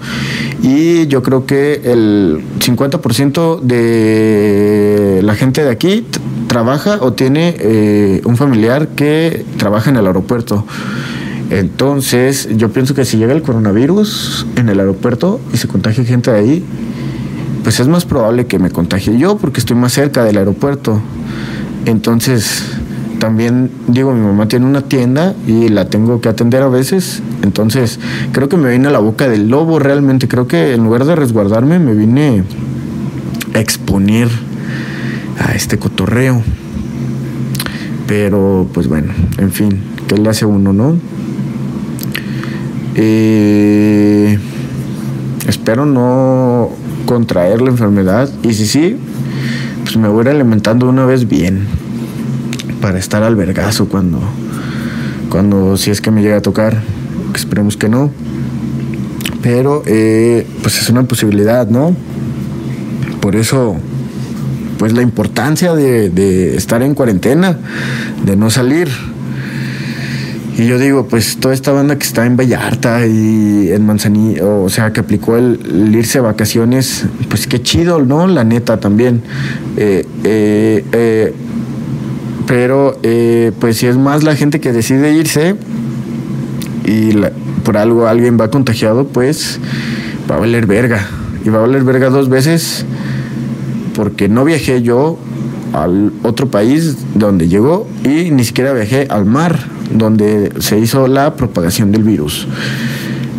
y 0.62 1.06
yo 1.06 1.22
creo 1.22 1.46
que 1.46 1.80
el 1.84 2.42
50% 2.58 3.60
de 3.60 5.20
la 5.22 5.34
gente 5.36 5.62
de 5.62 5.70
aquí 5.70 6.04
trabaja 6.50 6.98
o 7.00 7.12
tiene 7.12 7.54
eh, 7.60 8.22
un 8.24 8.36
familiar 8.36 8.88
que 8.88 9.44
trabaja 9.56 9.90
en 9.90 9.96
el 9.96 10.06
aeropuerto. 10.08 10.66
Entonces, 11.50 12.48
yo 12.56 12.70
pienso 12.70 12.94
que 12.94 13.04
si 13.04 13.16
llega 13.16 13.32
el 13.32 13.42
coronavirus 13.42 14.46
en 14.56 14.68
el 14.68 14.78
aeropuerto 14.78 15.40
y 15.52 15.56
se 15.56 15.66
contagia 15.66 16.04
gente 16.04 16.30
de 16.30 16.38
ahí, 16.38 16.64
pues 17.64 17.80
es 17.80 17.88
más 17.88 18.04
probable 18.04 18.46
que 18.46 18.58
me 18.58 18.70
contagie 18.70 19.18
yo 19.18 19.36
porque 19.36 19.58
estoy 19.58 19.76
más 19.76 19.92
cerca 19.92 20.24
del 20.24 20.38
aeropuerto. 20.38 21.00
Entonces, 21.86 22.62
también 23.18 23.70
digo, 23.88 24.12
mi 24.12 24.20
mamá 24.20 24.46
tiene 24.46 24.66
una 24.66 24.82
tienda 24.82 25.34
y 25.46 25.68
la 25.68 25.88
tengo 25.90 26.20
que 26.20 26.28
atender 26.28 26.62
a 26.62 26.68
veces. 26.68 27.20
Entonces, 27.42 27.98
creo 28.32 28.48
que 28.48 28.56
me 28.56 28.70
vine 28.70 28.86
a 28.86 28.90
la 28.90 29.00
boca 29.00 29.28
del 29.28 29.48
lobo 29.48 29.80
realmente. 29.80 30.28
Creo 30.28 30.46
que 30.46 30.74
en 30.74 30.84
lugar 30.84 31.04
de 31.04 31.16
resguardarme, 31.16 31.80
me 31.80 31.94
vine 31.94 32.44
a 33.54 33.58
exponer 33.58 34.28
a 35.38 35.54
este 35.54 35.78
cotorreo. 35.78 36.42
Pero 38.06 38.68
pues 38.72 38.86
bueno, 38.86 39.12
en 39.38 39.50
fin, 39.50 39.80
¿qué 40.06 40.16
le 40.16 40.28
hace 40.28 40.44
uno, 40.44 40.72
no? 40.72 41.09
Eh, 42.94 44.38
espero 45.46 45.86
no 45.86 46.70
contraer 47.06 47.60
la 47.60 47.70
enfermedad 47.70 48.28
y 48.42 48.54
si 48.54 48.66
sí, 48.66 48.96
pues 49.82 49.96
me 49.96 50.08
voy 50.08 50.20
a 50.20 50.30
ir 50.30 50.36
alimentando 50.36 50.88
una 50.88 51.06
vez 51.06 51.28
bien 51.28 51.66
para 52.80 52.98
estar 52.98 53.22
al 53.22 53.36
vergazo 53.36 53.88
cuando, 53.88 54.20
cuando 55.28 55.76
si 55.76 55.90
es 55.90 56.00
que 56.00 56.10
me 56.10 56.22
llega 56.22 56.36
a 56.36 56.42
tocar, 56.42 56.82
esperemos 57.34 57.76
que 57.76 57.88
no. 57.88 58.10
pero 59.42 59.82
eh, 59.86 60.46
pues 60.62 60.80
es 60.80 60.88
una 60.90 61.04
posibilidad, 61.04 61.68
¿no? 61.68 61.94
Por 63.20 63.36
eso, 63.36 63.76
pues 64.78 64.92
la 64.92 65.02
importancia 65.02 65.74
de, 65.74 66.10
de 66.10 66.56
estar 66.56 66.82
en 66.82 66.94
cuarentena, 66.94 67.58
de 68.24 68.36
no 68.36 68.50
salir. 68.50 68.88
Y 70.56 70.66
yo 70.66 70.78
digo, 70.78 71.06
pues 71.06 71.38
toda 71.38 71.54
esta 71.54 71.72
banda 71.72 71.96
que 71.96 72.04
está 72.04 72.26
en 72.26 72.36
Vallarta 72.36 73.06
y 73.06 73.70
en 73.70 73.86
Manzanillo, 73.86 74.62
o 74.62 74.68
sea, 74.68 74.92
que 74.92 75.00
aplicó 75.00 75.36
el, 75.36 75.94
irse 75.94 76.18
a 76.18 76.22
vacaciones, 76.22 77.06
pues 77.28 77.46
qué 77.46 77.62
chido, 77.62 78.00
¿no? 78.04 78.26
La 78.26 78.44
neta 78.44 78.78
también. 78.78 79.22
Eh, 79.76 80.04
eh, 80.24 80.84
eh, 80.92 81.34
pero, 82.46 82.98
pues 83.60 83.76
si 83.76 83.86
es 83.86 83.96
más 83.96 84.24
la 84.24 84.34
gente 84.34 84.60
que 84.60 84.72
decide 84.72 85.12
irse 85.12 85.54
y 86.84 87.12
por 87.64 87.76
algo 87.76 88.08
alguien 88.08 88.38
va 88.40 88.50
contagiado, 88.50 89.06
pues 89.06 89.60
va 90.28 90.36
a 90.36 90.40
valer 90.40 90.66
verga. 90.66 91.06
Y 91.44 91.48
va 91.48 91.58
a 91.58 91.62
valer 91.62 91.84
verga 91.84 92.10
dos 92.10 92.28
veces 92.28 92.84
porque 93.94 94.28
no 94.28 94.44
viajé 94.44 94.82
yo 94.82 95.16
al 95.72 96.12
otro 96.22 96.50
país 96.50 96.96
donde 97.14 97.48
llegó 97.48 97.86
y 98.04 98.30
ni 98.30 98.44
siquiera 98.44 98.72
viajé 98.72 99.06
al 99.08 99.26
mar 99.26 99.58
donde 99.90 100.52
se 100.60 100.78
hizo 100.78 101.06
la 101.06 101.34
propagación 101.34 101.92
del 101.92 102.04
virus. 102.04 102.46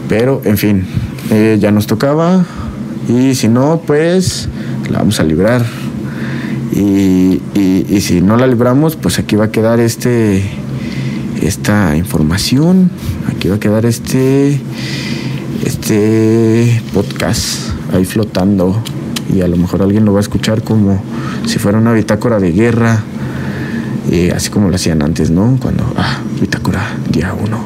Pero, 0.09 0.41
en 0.43 0.57
fin, 0.57 0.85
eh, 1.29 1.57
ya 1.59 1.71
nos 1.71 1.87
tocaba 1.87 2.45
y 3.07 3.35
si 3.35 3.47
no, 3.47 3.81
pues 3.85 4.49
la 4.89 4.99
vamos 4.99 5.19
a 5.19 5.23
librar. 5.23 5.65
Y, 6.73 7.41
y, 7.53 8.01
si 8.01 8.21
no 8.21 8.37
la 8.37 8.47
libramos, 8.47 8.95
pues 8.95 9.19
aquí 9.19 9.35
va 9.35 9.45
a 9.45 9.51
quedar 9.51 9.79
este 9.79 10.41
esta 11.41 11.97
información, 11.97 12.89
aquí 13.27 13.49
va 13.49 13.55
a 13.55 13.59
quedar 13.59 13.85
este 13.85 14.59
este 15.65 16.81
podcast 16.93 17.71
ahí 17.93 18.05
flotando 18.05 18.81
y 19.33 19.41
a 19.41 19.47
lo 19.47 19.57
mejor 19.57 19.81
alguien 19.81 20.05
lo 20.05 20.13
va 20.13 20.19
a 20.19 20.21
escuchar 20.21 20.63
como 20.63 21.03
si 21.45 21.59
fuera 21.59 21.77
una 21.77 21.91
bitácora 21.93 22.39
de 22.39 22.51
guerra 22.51 23.03
eh, 24.09 24.31
así 24.35 24.49
como 24.49 24.69
lo 24.69 24.75
hacían 24.75 25.01
antes, 25.03 25.29
¿no? 25.29 25.57
Cuando, 25.61 25.83
ah, 25.95 26.20
bitácora, 26.41 26.97
día 27.09 27.33
uno, 27.33 27.59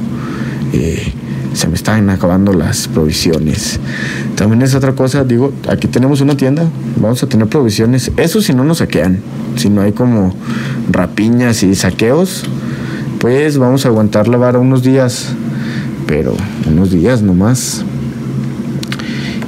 eh, 0.74 1.13
se 1.53 1.67
me 1.67 1.75
están 1.75 2.10
acabando 2.10 2.51
las 2.53 2.89
provisiones. 2.89 3.79
También 4.36 4.62
es 4.62 4.75
otra 4.75 4.94
cosa, 4.94 5.24
digo, 5.24 5.53
aquí 5.70 5.88
tenemos 5.88 6.20
una 6.20 6.36
tienda, 6.36 6.67
vamos 6.98 7.24
a 7.24 7.27
tener 7.27 7.48
provisiones, 7.48 8.12
eso 8.17 8.41
si 8.41 8.53
no 8.53 8.65
nos 8.65 8.79
saquean, 8.79 9.20
si 9.55 9.70
no 9.70 9.82
hay 9.82 9.94
como 9.94 10.36
rapiñas 10.91 11.63
y 11.63 11.74
saqueos, 11.74 12.44
pues 13.20 13.58
vamos 13.58 13.86
a 13.86 13.88
aguantar 13.88 14.27
la 14.27 14.38
vara 14.38 14.60
unos 14.60 14.84
días, 14.84 15.29
pero 16.05 16.36
unos 16.70 16.91
días 16.91 17.22
nomás. 17.22 17.86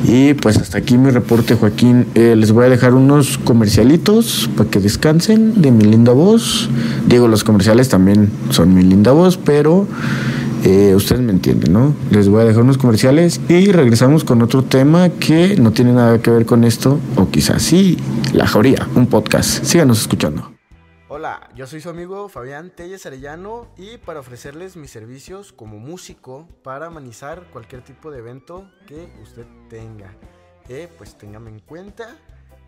Y 0.08 0.34
pues 0.36 0.58
hasta 0.58 0.78
aquí 0.78 0.98
mi 0.98 1.12
reporte, 1.12 1.56
Joaquín. 1.56 2.06
Eh, 2.16 2.36
les 2.38 2.54
voy 2.54 2.66
a 2.66 2.70
dejar 2.70 2.94
unos 2.94 3.38
comercialitos 3.38 4.50
para 4.56 4.70
que 4.70 4.80
descansen 4.80 5.62
de 5.62 5.72
mi 5.72 5.84
linda 5.84 6.14
voz. 6.14 6.70
Digo, 7.08 7.28
los 7.28 7.44
comerciales 7.44 7.90
también 7.90 8.32
son 8.50 8.74
mi 8.74 8.84
linda 8.84 9.12
voz, 9.12 9.38
pero 9.38 9.86
eh, 10.64 10.94
ustedes 10.96 11.22
me 11.22 11.34
entienden, 11.34 11.74
¿no? 11.74 11.94
Les 12.10 12.30
voy 12.30 12.42
a 12.42 12.46
dejar 12.46 12.64
unos 12.64 12.78
comerciales 12.78 13.42
y 13.50 13.72
regresamos 13.74 14.24
con 14.24 14.42
otro 14.42 14.64
tema 14.64 15.10
que 15.10 15.58
no 15.58 15.72
tiene 15.72 15.92
nada 15.92 16.20
que 16.22 16.32
ver 16.32 16.46
con 16.46 16.64
esto, 16.64 17.00
o 17.18 17.30
quizás 17.30 17.62
sí, 17.62 17.98
La 18.32 18.48
Jauría, 18.48 18.88
un 18.96 19.08
podcast. 19.08 19.66
Síganos 19.66 20.00
escuchando. 20.00 20.57
Hola, 21.18 21.50
yo 21.56 21.66
soy 21.66 21.82
su 21.82 21.90
amigo 21.90 22.30
Fabián 22.30 22.70
Telles 22.70 23.08
Arellano 23.08 23.74
y 23.76 23.98
para 23.98 24.20
ofrecerles 24.20 24.78
mis 24.78 24.92
servicios 24.92 25.52
como 25.52 25.80
músico 25.80 26.48
para 26.64 26.86
amenizar 26.86 27.50
cualquier 27.50 27.84
tipo 27.84 28.12
de 28.12 28.20
evento 28.20 28.70
que 28.86 29.12
usted 29.24 29.48
tenga. 29.68 30.14
Eh, 30.70 30.88
pues 30.96 31.18
téngame 31.18 31.50
en 31.50 31.60
cuenta. 31.60 32.16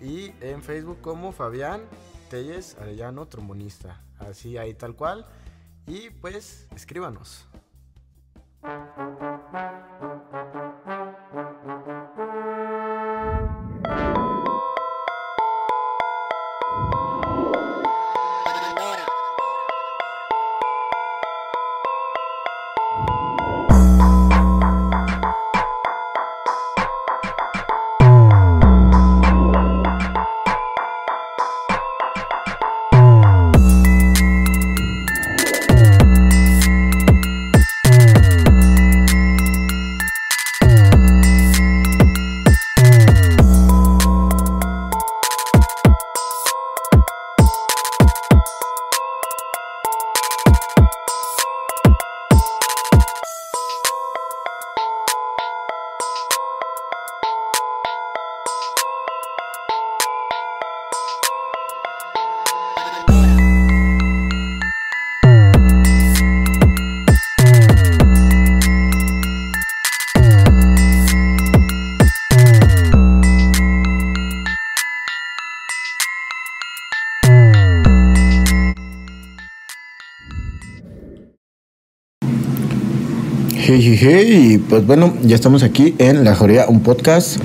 y 0.00 0.32
en 0.40 0.62
Facebook 0.62 1.02
como 1.02 1.32
Fabián 1.32 1.82
Telles 2.30 2.78
Arellano 2.80 3.28
Trombonista. 3.28 4.02
Así 4.20 4.56
ahí 4.56 4.72
tal 4.72 4.96
cual. 4.96 5.26
Y 5.86 6.08
pues 6.08 6.66
escríbanos. 6.74 7.46
Thank 8.64 8.88
you. 11.88 11.93
Hey, 83.86 83.98
hey, 84.00 84.64
pues 84.66 84.86
bueno, 84.86 85.12
ya 85.22 85.34
estamos 85.34 85.62
aquí 85.62 85.94
en 85.98 86.24
La 86.24 86.34
Joría, 86.34 86.64
un 86.68 86.80
podcast 86.80 87.36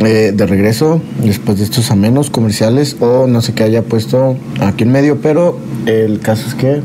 eh, 0.00 0.30
de 0.36 0.46
regreso 0.46 1.00
después 1.24 1.56
de 1.56 1.64
estos 1.64 1.90
amenos 1.90 2.28
comerciales 2.28 2.98
o 3.00 3.26
no 3.26 3.40
sé 3.40 3.54
qué 3.54 3.62
haya 3.62 3.80
puesto 3.80 4.36
aquí 4.60 4.82
en 4.82 4.92
medio, 4.92 5.22
pero 5.22 5.58
el 5.86 6.20
caso 6.20 6.46
es 6.46 6.54
que 6.54 6.82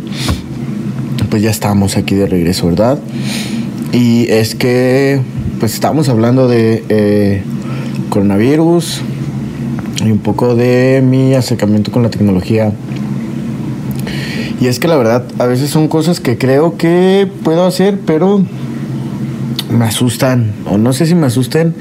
pues 1.29 1.41
ya 1.41 1.49
estamos 1.49 1.97
aquí 1.97 2.15
de 2.15 2.25
regreso, 2.25 2.67
¿verdad? 2.67 2.97
Y 3.91 4.29
es 4.29 4.55
que 4.55 5.19
pues 5.59 5.73
estamos 5.73 6.07
hablando 6.07 6.47
de 6.47 6.85
eh, 6.87 7.43
coronavirus 8.09 9.01
y 10.05 10.09
un 10.09 10.19
poco 10.19 10.55
de 10.55 11.03
mi 11.05 11.33
acercamiento 11.33 11.91
con 11.91 12.01
la 12.01 12.09
tecnología 12.09 12.71
y 14.61 14.67
es 14.67 14.79
que 14.79 14.87
la 14.87 14.95
verdad, 14.95 15.25
a 15.37 15.45
veces 15.47 15.69
son 15.69 15.87
cosas 15.87 16.19
que 16.19 16.37
creo 16.37 16.77
que 16.77 17.27
puedo 17.43 17.65
hacer, 17.65 17.99
pero 18.05 18.41
me 19.69 19.85
asustan, 19.85 20.53
o 20.69 20.77
no 20.77 20.93
sé 20.93 21.05
si 21.05 21.15
me 21.15 21.27
asusten, 21.27 21.73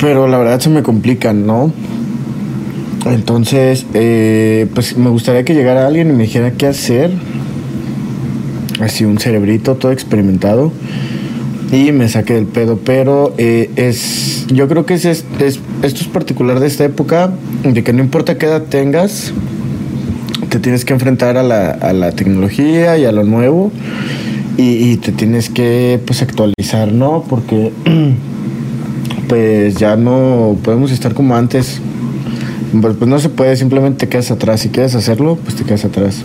pero 0.00 0.28
la 0.28 0.38
verdad 0.38 0.60
se 0.60 0.70
me 0.70 0.82
complican, 0.82 1.46
¿no? 1.46 1.72
Entonces, 3.06 3.86
eh, 3.94 4.66
pues 4.74 4.96
me 4.96 5.10
gustaría 5.10 5.44
que 5.44 5.54
llegara 5.54 5.86
alguien 5.86 6.10
y 6.10 6.12
me 6.12 6.24
dijera 6.24 6.52
qué 6.52 6.66
hacer. 6.66 7.10
Así 8.80 9.04
un 9.04 9.18
cerebrito 9.18 9.74
todo 9.74 9.90
experimentado 9.90 10.72
y 11.72 11.92
me 11.92 12.08
saque 12.08 12.34
del 12.34 12.46
pedo. 12.46 12.78
Pero 12.84 13.34
eh, 13.38 13.70
es, 13.76 14.46
yo 14.48 14.68
creo 14.68 14.86
que 14.86 14.94
es, 14.94 15.04
es, 15.04 15.24
esto 15.38 15.60
es 15.82 16.08
particular 16.08 16.60
de 16.60 16.66
esta 16.66 16.84
época, 16.84 17.32
de 17.64 17.82
que 17.82 17.92
no 17.92 18.02
importa 18.02 18.38
qué 18.38 18.46
edad 18.46 18.62
tengas, 18.64 19.32
te 20.48 20.58
tienes 20.58 20.84
que 20.84 20.92
enfrentar 20.92 21.36
a 21.36 21.42
la, 21.42 21.70
a 21.70 21.92
la 21.92 22.12
tecnología 22.12 22.96
y 22.98 23.04
a 23.04 23.12
lo 23.12 23.24
nuevo 23.24 23.70
y, 24.60 24.96
te 24.96 25.12
tienes 25.12 25.50
que 25.50 26.00
pues 26.04 26.20
actualizar, 26.20 26.92
¿no? 26.92 27.24
Porque 27.28 27.72
pues 29.28 29.76
ya 29.76 29.94
no 29.96 30.56
podemos 30.64 30.90
estar 30.90 31.14
como 31.14 31.36
antes. 31.36 31.80
Pues, 32.80 32.96
pues, 32.98 33.08
no 33.08 33.18
se 33.20 33.28
puede, 33.28 33.56
simplemente 33.56 34.06
te 34.06 34.08
quedas 34.08 34.32
atrás. 34.32 34.60
Si 34.60 34.68
quieres 34.68 34.96
hacerlo, 34.96 35.38
pues 35.42 35.54
te 35.54 35.64
quedas 35.64 35.84
atrás. 35.84 36.24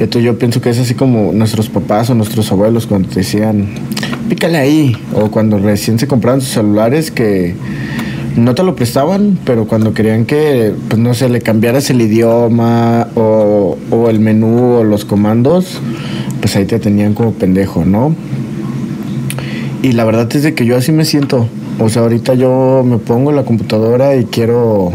Esto 0.00 0.18
yo 0.18 0.38
pienso 0.38 0.62
que 0.62 0.70
es 0.70 0.78
así 0.78 0.94
como 0.94 1.32
nuestros 1.32 1.68
papás 1.68 2.08
o 2.08 2.14
nuestros 2.14 2.50
abuelos 2.50 2.86
cuando 2.86 3.08
te 3.08 3.16
decían, 3.16 3.68
pícale 4.30 4.56
ahí. 4.56 4.96
O 5.14 5.30
cuando 5.30 5.58
recién 5.58 5.98
se 5.98 6.08
compraban 6.08 6.40
sus 6.40 6.50
celulares 6.50 7.10
que 7.10 7.54
no 8.34 8.54
te 8.54 8.62
lo 8.62 8.74
prestaban, 8.74 9.38
pero 9.44 9.66
cuando 9.66 9.92
querían 9.92 10.24
que, 10.24 10.72
pues 10.88 10.98
no 10.98 11.12
sé, 11.12 11.28
le 11.28 11.42
cambiaras 11.42 11.90
el 11.90 12.00
idioma 12.00 13.08
o, 13.14 13.76
o 13.90 14.08
el 14.08 14.20
menú 14.20 14.78
o 14.78 14.84
los 14.84 15.04
comandos, 15.04 15.78
pues 16.42 16.56
ahí 16.56 16.64
te 16.66 16.80
tenían 16.80 17.14
como 17.14 17.32
pendejo, 17.32 17.84
¿no? 17.84 18.14
Y 19.80 19.92
la 19.92 20.04
verdad 20.04 20.28
es 20.34 20.42
de 20.42 20.54
que 20.54 20.66
yo 20.66 20.76
así 20.76 20.90
me 20.90 21.04
siento. 21.04 21.46
O 21.78 21.88
sea, 21.88 22.02
ahorita 22.02 22.34
yo 22.34 22.84
me 22.84 22.98
pongo 22.98 23.30
en 23.30 23.36
la 23.36 23.44
computadora 23.44 24.16
y 24.16 24.24
quiero 24.24 24.90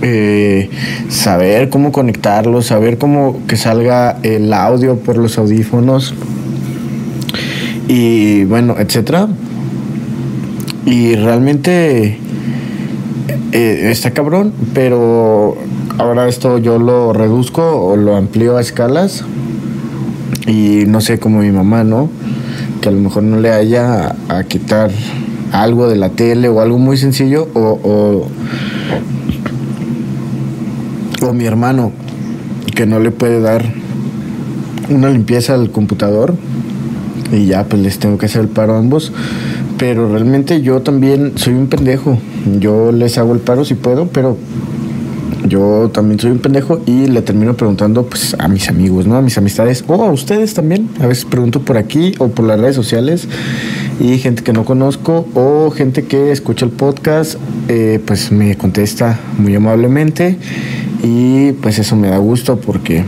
eh, 0.00 0.70
saber 1.10 1.68
cómo 1.68 1.92
conectarlo, 1.92 2.62
saber 2.62 2.96
cómo 2.96 3.40
que 3.46 3.56
salga 3.56 4.18
el 4.22 4.52
audio 4.52 4.96
por 4.96 5.18
los 5.18 5.36
audífonos 5.36 6.14
y 7.86 8.44
bueno, 8.44 8.76
etcétera. 8.78 9.28
Y 10.86 11.16
realmente 11.16 12.18
eh, 13.52 13.88
está 13.90 14.12
cabrón, 14.12 14.54
pero 14.72 15.54
ahora 15.98 16.28
esto 16.28 16.56
yo 16.56 16.78
lo 16.78 17.12
reduzco 17.12 17.62
o 17.62 17.96
lo 17.96 18.16
amplío 18.16 18.56
a 18.56 18.62
escalas 18.62 19.24
y 20.48 20.84
no 20.86 21.00
sé, 21.00 21.18
como 21.18 21.40
mi 21.40 21.52
mamá, 21.52 21.84
¿no? 21.84 22.08
Que 22.80 22.88
a 22.88 22.92
lo 22.92 22.98
mejor 22.98 23.22
no 23.22 23.38
le 23.38 23.52
haya 23.52 24.16
a, 24.28 24.42
quitar 24.44 24.90
algo 25.52 25.88
de 25.88 25.96
la 25.96 26.08
tele 26.08 26.48
o 26.48 26.60
algo 26.60 26.78
muy 26.78 26.96
sencillo 26.96 27.48
o, 27.54 27.78
o, 31.22 31.26
o 31.26 31.32
mi 31.32 31.44
hermano 31.44 31.92
que 32.74 32.86
no 32.86 32.98
le 32.98 33.10
puede 33.10 33.40
dar 33.40 33.64
una 34.88 35.10
limpieza 35.10 35.54
al 35.54 35.70
computador 35.70 36.34
y 37.30 37.46
ya 37.46 37.64
pues 37.64 37.82
les 37.82 37.98
tengo 37.98 38.16
que 38.16 38.26
hacer 38.26 38.42
el 38.42 38.48
paro 38.48 38.74
a 38.74 38.78
ambos. 38.78 39.12
Pero 39.76 40.10
realmente 40.10 40.62
yo 40.62 40.80
también 40.80 41.32
soy 41.36 41.54
un 41.54 41.68
pendejo. 41.68 42.18
Yo 42.58 42.90
les 42.90 43.18
hago 43.18 43.34
el 43.34 43.40
paro 43.40 43.64
si 43.64 43.74
puedo, 43.74 44.08
pero 44.08 44.36
yo 45.48 45.90
también 45.92 46.20
soy 46.20 46.30
un 46.30 46.38
pendejo 46.38 46.80
y 46.86 47.06
le 47.06 47.22
termino 47.22 47.56
preguntando 47.56 48.04
pues 48.06 48.36
a 48.38 48.48
mis 48.48 48.68
amigos, 48.68 49.06
¿no? 49.06 49.16
A 49.16 49.22
mis 49.22 49.38
amistades 49.38 49.84
o 49.86 50.02
a 50.02 50.10
ustedes 50.10 50.54
también. 50.54 50.88
A 51.00 51.06
veces 51.06 51.24
pregunto 51.24 51.60
por 51.60 51.76
aquí 51.76 52.14
o 52.18 52.28
por 52.28 52.46
las 52.46 52.60
redes 52.60 52.76
sociales 52.76 53.28
y 54.00 54.18
gente 54.18 54.42
que 54.42 54.52
no 54.52 54.64
conozco 54.64 55.26
o 55.34 55.70
gente 55.70 56.04
que 56.04 56.30
escucha 56.32 56.64
el 56.64 56.72
podcast, 56.72 57.36
eh, 57.68 58.00
pues 58.04 58.30
me 58.30 58.56
contesta 58.56 59.18
muy 59.38 59.54
amablemente 59.54 60.36
y 61.02 61.52
pues 61.52 61.78
eso 61.78 61.96
me 61.96 62.08
da 62.08 62.18
gusto 62.18 62.58
porque 62.60 63.04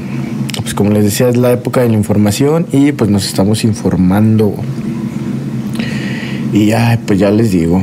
pues 0.61 0.75
como 0.75 0.91
les 0.91 1.05
decía 1.05 1.29
es 1.29 1.37
la 1.37 1.53
época 1.53 1.83
de 1.83 1.89
la 1.89 1.95
información 1.95 2.67
y 2.73 2.93
pues 2.93 3.11
nos 3.11 3.27
estamos 3.27 3.65
informando. 3.65 4.55
Y 6.53 6.73
ay, 6.73 6.99
pues 7.07 7.19
ya 7.19 7.31
les 7.31 7.53
digo, 7.53 7.83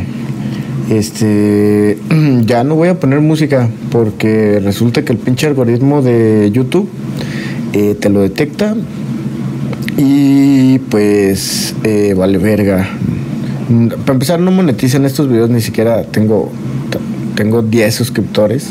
este, 0.89 1.97
ya 2.45 2.63
no 2.63 2.75
voy 2.75 2.89
a 2.89 2.99
poner 2.99 3.19
música 3.19 3.69
porque 3.91 4.59
resulta 4.63 5.03
que 5.03 5.13
el 5.13 5.19
pinche 5.19 5.47
algoritmo 5.47 6.01
de 6.01 6.49
YouTube 6.53 6.89
eh, 7.73 7.95
te 7.99 8.09
lo 8.09 8.21
detecta 8.21 8.75
y 9.97 10.79
pues 10.79 11.75
eh, 11.83 12.13
vale 12.15 12.37
verga. 12.37 12.87
Para 13.99 14.13
empezar 14.13 14.39
no 14.39 14.51
monetizan 14.51 15.05
estos 15.05 15.27
videos, 15.27 15.49
ni 15.49 15.59
siquiera 15.59 16.03
tengo, 16.03 16.51
tengo 17.35 17.61
10 17.61 17.93
suscriptores. 17.93 18.69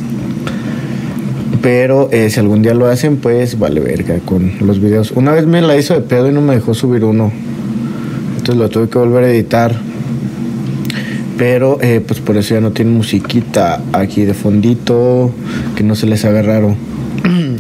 Pero 1.61 2.09
eh, 2.13 2.31
si 2.31 2.39
algún 2.39 2.63
día 2.63 2.75
lo 2.75 2.87
hacen, 2.87 3.17
pues 3.17 3.59
vale 3.59 3.81
verga 3.81 4.21
con 4.25 4.53
los 4.61 4.81
videos. 4.81 5.11
Una 5.11 5.33
vez 5.33 5.47
me 5.47 5.61
la 5.61 5.77
hizo 5.77 5.95
de 5.95 6.01
pedo 6.01 6.29
y 6.29 6.33
no 6.33 6.41
me 6.41 6.55
dejó 6.55 6.75
subir 6.75 7.05
uno. 7.05 7.33
Entonces 8.37 8.57
lo 8.57 8.69
tuve 8.69 8.89
que 8.89 8.99
volver 8.99 9.25
a 9.25 9.31
editar 9.31 9.86
pero 11.37 11.79
eh, 11.81 12.01
pues 12.07 12.21
por 12.21 12.37
eso 12.37 12.55
ya 12.55 12.61
no 12.61 12.73
tiene 12.73 12.91
musiquita 12.91 13.81
aquí 13.93 14.25
de 14.25 14.35
fondito, 14.35 15.33
que 15.75 15.83
no 15.83 15.95
se 15.95 16.07
les 16.07 16.25
haga 16.25 16.43
raro. 16.43 16.77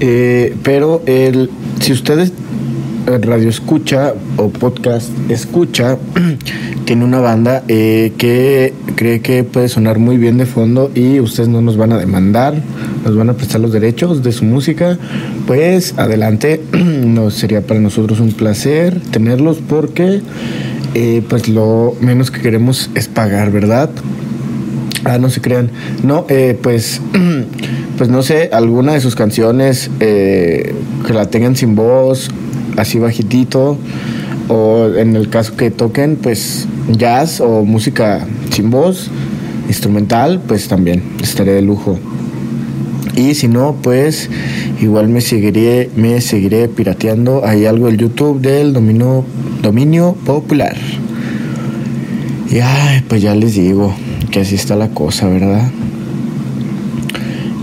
Eh, 0.00 0.56
pero 0.64 1.02
el, 1.06 1.50
si 1.80 1.92
ustedes 1.92 2.32
eh, 3.06 3.18
radio 3.18 3.48
escucha 3.48 4.12
o 4.36 4.50
podcast 4.50 5.08
escucha, 5.30 5.96
tiene 6.84 7.04
una 7.04 7.20
banda 7.20 7.62
que 7.62 8.74
cree 8.96 9.20
que 9.20 9.44
puede 9.44 9.68
sonar 9.68 10.00
muy 10.00 10.18
bien 10.18 10.36
de 10.36 10.46
fondo 10.46 10.90
y 10.94 11.20
ustedes 11.20 11.48
no 11.48 11.62
nos 11.62 11.76
van 11.76 11.92
a 11.92 11.98
demandar, 11.98 12.60
nos 13.04 13.16
van 13.16 13.30
a 13.30 13.34
prestar 13.34 13.60
los 13.60 13.72
derechos 13.72 14.22
de 14.24 14.32
su 14.32 14.44
música, 14.44 14.98
pues 15.46 15.94
adelante, 15.96 16.60
no 16.72 17.30
sería 17.30 17.62
para 17.62 17.78
nosotros 17.78 18.18
un 18.18 18.32
placer 18.32 19.00
tenerlos 19.12 19.58
porque 19.66 20.20
eh, 20.94 21.22
pues 21.28 21.48
lo 21.48 21.94
menos 22.00 22.30
que 22.30 22.40
queremos 22.40 22.90
es 22.94 23.08
pagar, 23.08 23.50
¿verdad? 23.50 23.90
Ah, 25.04 25.18
no 25.18 25.28
se 25.28 25.40
crean. 25.40 25.70
No, 26.02 26.24
eh, 26.28 26.58
pues, 26.62 27.00
pues 27.98 28.08
no 28.08 28.22
sé, 28.22 28.50
alguna 28.52 28.94
de 28.94 29.00
sus 29.00 29.14
canciones 29.14 29.90
eh, 30.00 30.74
que 31.06 31.12
la 31.12 31.26
tengan 31.26 31.56
sin 31.56 31.74
voz, 31.74 32.30
así 32.76 32.98
bajitito, 32.98 33.76
o 34.48 34.88
en 34.96 35.16
el 35.16 35.28
caso 35.28 35.56
que 35.56 35.70
toquen, 35.70 36.16
pues 36.16 36.66
jazz 36.90 37.40
o 37.40 37.64
música 37.64 38.26
sin 38.50 38.70
voz, 38.70 39.10
instrumental, 39.68 40.40
pues 40.46 40.68
también 40.68 41.02
estaría 41.22 41.54
de 41.54 41.62
lujo. 41.62 41.98
Y 43.16 43.34
si 43.34 43.46
no, 43.46 43.76
pues 43.80 44.28
igual 44.80 45.08
me 45.08 45.20
seguiré, 45.20 45.90
me 45.96 46.20
seguiré 46.20 46.68
pirateando. 46.68 47.44
Hay 47.44 47.64
algo 47.64 47.88
el 47.88 47.96
YouTube 47.96 48.40
del 48.40 48.72
dominio, 48.72 49.24
dominio 49.64 50.14
popular. 50.26 50.76
Y 52.50 52.58
ay, 52.58 53.02
pues 53.08 53.22
ya 53.22 53.34
les 53.34 53.54
digo 53.54 53.94
que 54.30 54.40
así 54.40 54.54
está 54.54 54.76
la 54.76 54.90
cosa, 54.90 55.26
¿verdad? 55.26 55.70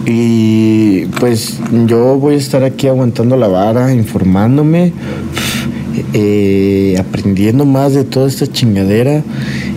Y 0.07 1.05
pues 1.19 1.59
yo 1.85 2.17
voy 2.17 2.33
a 2.33 2.37
estar 2.37 2.63
aquí 2.63 2.87
aguantando 2.87 3.37
la 3.37 3.47
vara, 3.47 3.93
informándome, 3.93 4.93
eh, 6.13 6.95
aprendiendo 6.99 7.65
más 7.65 7.93
de 7.93 8.03
toda 8.03 8.27
esta 8.27 8.47
chingadera. 8.47 9.23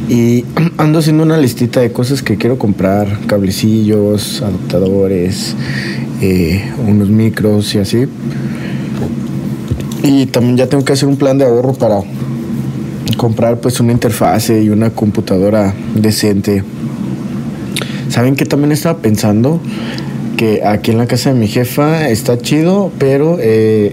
Y 0.09 0.47
ando 0.79 1.01
haciendo 1.01 1.25
una 1.25 1.37
listita 1.37 1.81
de 1.81 1.93
cosas 1.93 2.23
que 2.23 2.37
quiero 2.39 2.59
comprar, 2.59 3.21
cablecillos, 3.27 4.41
adaptadores, 4.41 5.55
eh, 6.23 6.65
unos 6.89 7.11
micros 7.11 7.75
y 7.75 7.79
así. 7.79 8.07
Y 10.03 10.27
también 10.27 10.57
ya 10.59 10.67
tengo 10.69 10.85
que 10.85 10.93
hacer 10.93 11.09
un 11.09 11.17
plan 11.17 11.39
de 11.39 11.47
ahorro 11.47 11.73
para 11.73 12.03
comprar 13.17 13.61
pues 13.61 13.81
una 13.81 13.93
interfase 13.93 14.63
y 14.63 14.71
una 14.71 14.91
computadora 14.91 15.75
decente. 15.95 16.63
¿Saben 18.09 18.37
que 18.37 18.45
también 18.45 18.73
estaba 18.73 18.99
pensando? 18.99 19.61
Que 20.37 20.63
aquí 20.65 20.91
en 20.91 20.99
la 20.99 21.07
casa 21.07 21.33
de 21.33 21.39
mi 21.39 21.49
jefa 21.49 22.09
está 22.09 22.39
chido, 22.39 22.93
pero 22.99 23.39
eh, 23.41 23.93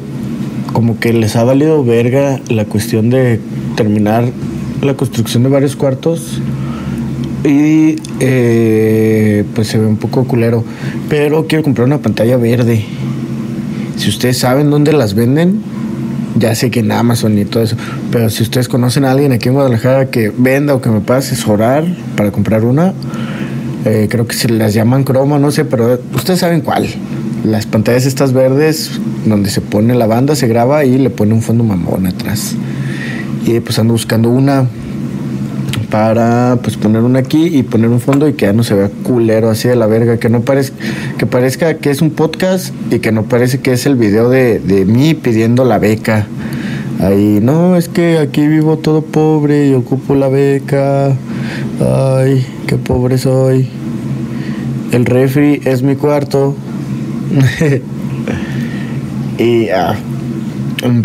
como 0.74 1.00
que 1.00 1.14
les 1.14 1.36
ha 1.36 1.44
valido 1.44 1.84
verga 1.84 2.40
la 2.50 2.66
cuestión 2.66 3.10
de 3.10 3.40
terminar 3.76 4.26
la 4.82 4.96
construcción 4.96 5.44
de 5.44 5.50
varios 5.50 5.76
cuartos 5.76 6.42
y 7.44 7.98
eh, 8.20 9.44
pues 9.56 9.68
se 9.68 9.78
ve 9.78 9.88
un 9.88 9.98
poco 9.98 10.26
culero. 10.26 10.64
Pero 11.10 11.48
quiero 11.48 11.64
comprar 11.64 11.88
una 11.88 12.00
pantalla 12.00 12.38
verde. 12.38 12.86
Si 13.98 14.10
ustedes 14.10 14.38
saben 14.38 14.70
dónde 14.70 14.94
las 14.94 15.14
venden, 15.14 15.62
ya 16.36 16.56
sé 16.56 16.72
que 16.72 16.82
en 16.82 16.91
Amazon 16.91 17.38
y 17.38 17.46
todo 17.46 17.63
eso. 17.63 17.76
Pero 18.12 18.30
si 18.30 18.44
ustedes 18.44 18.67
conocen 18.67 19.06
a 19.06 19.12
alguien 19.12 19.32
aquí 19.32 19.50
en 19.50 19.56
Guadalajara 19.56 20.10
que 20.10 20.32
venda 20.36 20.74
o 20.74 20.82
que 20.82 20.89
me 20.89 21.02
pueda 21.02 21.20
asesorar 21.20 21.86
para 22.15 22.32
comprar 22.32 22.63
una, 22.63 22.94
eh, 23.86 24.08
creo 24.10 24.28
que 24.28 24.36
se 24.36 24.50
las 24.50 24.74
llaman 24.74 25.04
croma, 25.04 25.39
no 25.39 25.52
sé, 25.52 25.65
pero 25.65 26.00
ustedes 26.13 26.39
saben 26.39 26.62
cuál. 26.62 26.88
Las 27.44 27.65
pantallas 27.65 28.06
estas 28.06 28.34
verdes 28.34 28.91
donde 29.26 29.50
se 29.50 29.62
pone 29.62 29.96
la 29.96 30.06
banda, 30.06 30.36
se 30.36 30.48
graba 30.48 30.86
y 30.86 30.98
le 30.98 31.10
pone 31.10 31.34
un 31.34 31.41
fondo 31.41 31.63
mamón 31.63 32.06
atrás. 32.08 32.56
Y 33.46 33.60
pues 33.60 33.80
ando 33.80 33.94
buscando 33.94 34.30
una 34.30 34.67
para 35.92 36.58
pues 36.64 36.78
poner 36.78 37.04
una 37.04 37.20
aquí 37.20 37.48
y 37.48 37.64
poner 37.64 37.90
un 37.90 38.00
fondo 38.00 38.28
y 38.28 38.34
que 38.34 38.46
ya 38.46 38.54
no 38.54 38.64
se 38.64 38.74
vea 38.74 38.90
culero 39.04 39.50
así 39.50 39.68
de 39.68 39.76
la 39.76 39.86
verga, 39.86 40.18
que 40.18 40.30
no 40.30 40.42
parezca 40.42 40.76
que 41.18 41.26
parezca 41.28 41.76
que 41.76 41.92
es 41.92 42.02
un 42.02 42.12
podcast 42.12 42.74
y 42.90 43.00
que 43.00 43.12
no 43.12 43.24
parece 43.24 43.60
que 43.60 43.74
es 43.74 43.86
el 43.86 43.96
video 43.96 44.30
de, 44.30 44.60
de 44.60 44.86
mí 44.86 45.14
pidiendo 45.14 45.66
la 45.66 45.78
beca. 45.78 46.26
Ahí, 47.00 47.40
no, 47.42 47.78
es 47.78 47.90
que 47.90 48.20
aquí 48.20 48.48
vivo 48.48 48.78
todo 48.78 49.02
pobre 49.02 49.68
y 49.68 49.74
ocupo 49.74 50.16
la 50.16 50.30
beca. 50.30 51.16
Ay, 51.80 52.46
qué 52.68 52.78
pobre 52.78 53.18
soy. 53.18 53.68
El 54.92 55.06
refri 55.06 55.62
es 55.66 55.84
mi 55.84 55.96
cuarto. 55.96 56.56
y 59.40 59.70
ah, 59.70 59.96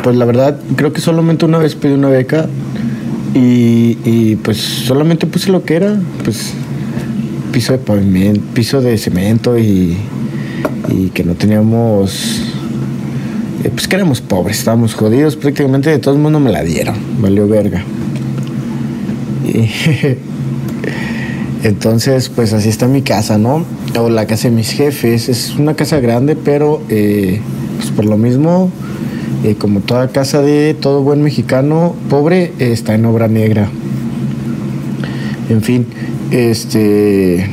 pues 0.03 0.17
la 0.17 0.25
verdad, 0.27 0.61
creo 0.77 0.93
que 0.93 1.01
solamente 1.01 1.45
una 1.45 1.59
vez 1.59 1.75
pedí 1.75 1.95
una 1.95 2.09
beca 2.09 2.47
y, 3.37 4.37
pues 4.37 4.59
solamente 4.59 5.27
puse 5.27 5.51
lo 5.51 5.65
que 5.65 5.77
era, 5.77 6.01
pues 6.25 6.55
piso 7.53 7.73
de 7.73 7.79
pavimento, 7.79 8.41
piso 8.55 8.81
de 8.81 8.97
cemento 8.99 9.59
y, 9.59 9.97
y 10.89 11.11
que 11.11 11.25
no 11.25 11.35
teníamos, 11.35 12.43
eh, 13.65 13.71
pues 13.71 13.89
que 13.89 13.97
éramos 13.97 14.21
pobres, 14.21 14.59
estábamos 14.59 14.95
jodidos, 14.95 15.37
prácticamente 15.37 15.91
de 15.91 15.99
todo 15.99 16.15
el 16.15 16.21
mundo 16.21 16.41
me 16.41 16.51
la 16.51 16.63
dieron, 16.63 16.97
valió 17.21 17.47
verga. 17.49 17.85
Y, 19.45 19.69
Entonces, 21.67 22.29
pues 22.29 22.53
así 22.53 22.69
está 22.69 22.87
mi 22.87 23.03
casa, 23.03 23.39
¿no? 23.39 23.65
O 23.99 24.09
la 24.09 24.27
casa 24.27 24.49
de 24.49 24.55
mis 24.55 24.71
jefes. 24.71 25.29
Es 25.29 25.57
una 25.57 25.75
casa 25.75 25.99
grande, 25.99 26.37
pero 26.37 26.81
eh, 26.89 27.41
pues 27.79 27.91
por 27.91 28.05
lo 28.05 28.17
mismo, 28.17 28.71
eh, 29.45 29.55
como 29.57 29.81
toda 29.81 30.09
casa 30.09 30.43
de 30.43 30.75
todo 30.75 31.03
buen 31.03 31.23
mexicano 31.23 31.95
pobre, 32.09 32.53
está 32.59 32.95
en 32.95 33.05
obra 33.05 33.29
negra. 33.29 33.69
En 35.49 35.63
fin, 35.63 35.87
este 36.31 37.49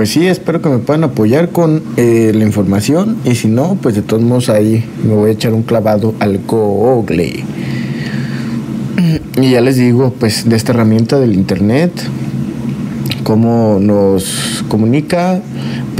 pues 0.00 0.10
sí, 0.10 0.26
espero 0.26 0.62
que 0.62 0.70
me 0.70 0.78
puedan 0.78 1.04
apoyar 1.04 1.50
con 1.50 1.82
eh, 1.98 2.32
la 2.34 2.44
información 2.44 3.18
y 3.24 3.34
si 3.34 3.48
no, 3.48 3.76
pues 3.82 3.94
de 3.94 4.00
todos 4.00 4.22
modos 4.22 4.48
ahí 4.48 4.82
me 5.04 5.12
voy 5.12 5.28
a 5.28 5.32
echar 5.34 5.52
un 5.52 5.62
clavado 5.62 6.14
al 6.20 6.38
Google. 6.38 7.44
Y 9.40 9.50
ya 9.50 9.60
les 9.60 9.76
digo, 9.76 10.14
pues 10.18 10.48
de 10.48 10.56
esta 10.56 10.72
herramienta 10.72 11.18
del 11.18 11.34
Internet, 11.34 11.92
cómo 13.24 13.78
nos 13.78 14.64
comunica, 14.68 15.40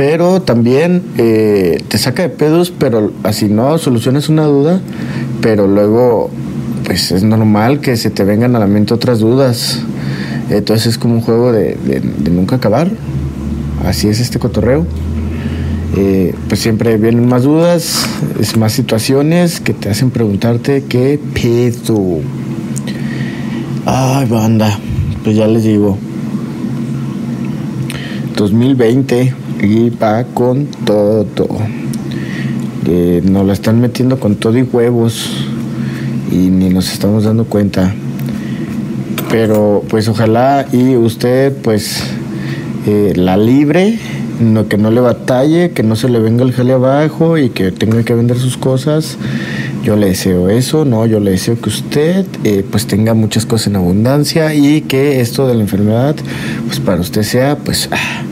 pero 0.00 0.40
también 0.40 1.02
eh, 1.18 1.84
te 1.88 1.98
saca 1.98 2.22
de 2.22 2.30
pedos, 2.30 2.70
pero 2.70 3.12
así 3.22 3.50
no 3.50 3.76
solucionas 3.76 4.30
una 4.30 4.44
duda, 4.44 4.80
pero 5.42 5.66
luego 5.66 6.30
pues 6.86 7.12
es 7.12 7.22
normal 7.22 7.80
que 7.80 7.98
se 7.98 8.08
te 8.08 8.24
vengan 8.24 8.56
a 8.56 8.60
la 8.60 8.66
mente 8.66 8.94
otras 8.94 9.18
dudas. 9.18 9.82
Entonces 10.48 10.86
es 10.86 10.96
como 10.96 11.16
un 11.16 11.20
juego 11.20 11.52
de 11.52 11.76
nunca 12.30 12.56
acabar 12.56 12.90
así 13.84 14.08
es 14.08 14.20
este 14.20 14.38
cotorreo. 14.38 14.86
Eh, 15.98 16.34
pues 16.48 16.60
siempre 16.60 16.96
vienen 16.96 17.28
más 17.28 17.42
dudas, 17.42 18.06
es 18.40 18.56
más 18.56 18.72
situaciones 18.72 19.60
que 19.60 19.74
te 19.74 19.90
hacen 19.90 20.10
preguntarte 20.10 20.84
qué 20.88 21.20
pedo. 21.34 22.20
Ay, 23.84 24.26
banda, 24.28 24.78
pues 25.24 25.36
ya 25.36 25.46
les 25.46 25.64
digo. 25.64 25.98
2020 28.40 29.34
y 29.62 29.90
va 29.90 30.24
con 30.24 30.66
todo. 30.86 31.26
nos 33.24 33.46
la 33.46 33.52
están 33.52 33.82
metiendo 33.82 34.18
con 34.18 34.36
todo 34.36 34.56
y 34.56 34.62
huevos 34.62 35.46
y 36.32 36.48
ni 36.48 36.70
nos 36.70 36.90
estamos 36.90 37.24
dando 37.24 37.44
cuenta. 37.44 37.94
Pero 39.30 39.84
pues 39.90 40.08
ojalá 40.08 40.66
y 40.72 40.96
usted 40.96 41.52
pues 41.62 42.02
eh, 42.86 43.12
la 43.14 43.36
libre, 43.36 43.98
no, 44.40 44.68
que 44.68 44.78
no 44.78 44.90
le 44.90 45.02
batalle, 45.02 45.72
que 45.72 45.82
no 45.82 45.94
se 45.94 46.08
le 46.08 46.18
venga 46.18 46.42
el 46.42 46.52
jale 46.52 46.72
abajo 46.72 47.36
y 47.36 47.50
que 47.50 47.72
tenga 47.72 48.02
que 48.04 48.14
vender 48.14 48.38
sus 48.38 48.56
cosas. 48.56 49.18
Yo 49.84 49.96
le 49.96 50.08
deseo 50.08 50.48
eso, 50.48 50.84
no, 50.84 51.04
yo 51.06 51.20
le 51.20 51.32
deseo 51.32 51.60
que 51.60 51.68
usted 51.68 52.26
eh, 52.44 52.64
pues 52.70 52.86
tenga 52.86 53.14
muchas 53.14 53.46
cosas 53.46 53.68
en 53.68 53.76
abundancia 53.76 54.54
y 54.54 54.80
que 54.82 55.20
esto 55.20 55.46
de 55.46 55.54
la 55.54 55.62
enfermedad 55.62 56.16
pues 56.66 56.80
para 56.80 57.00
usted 57.00 57.22
sea 57.22 57.56
pues 57.56 57.88
ah, 57.90 58.22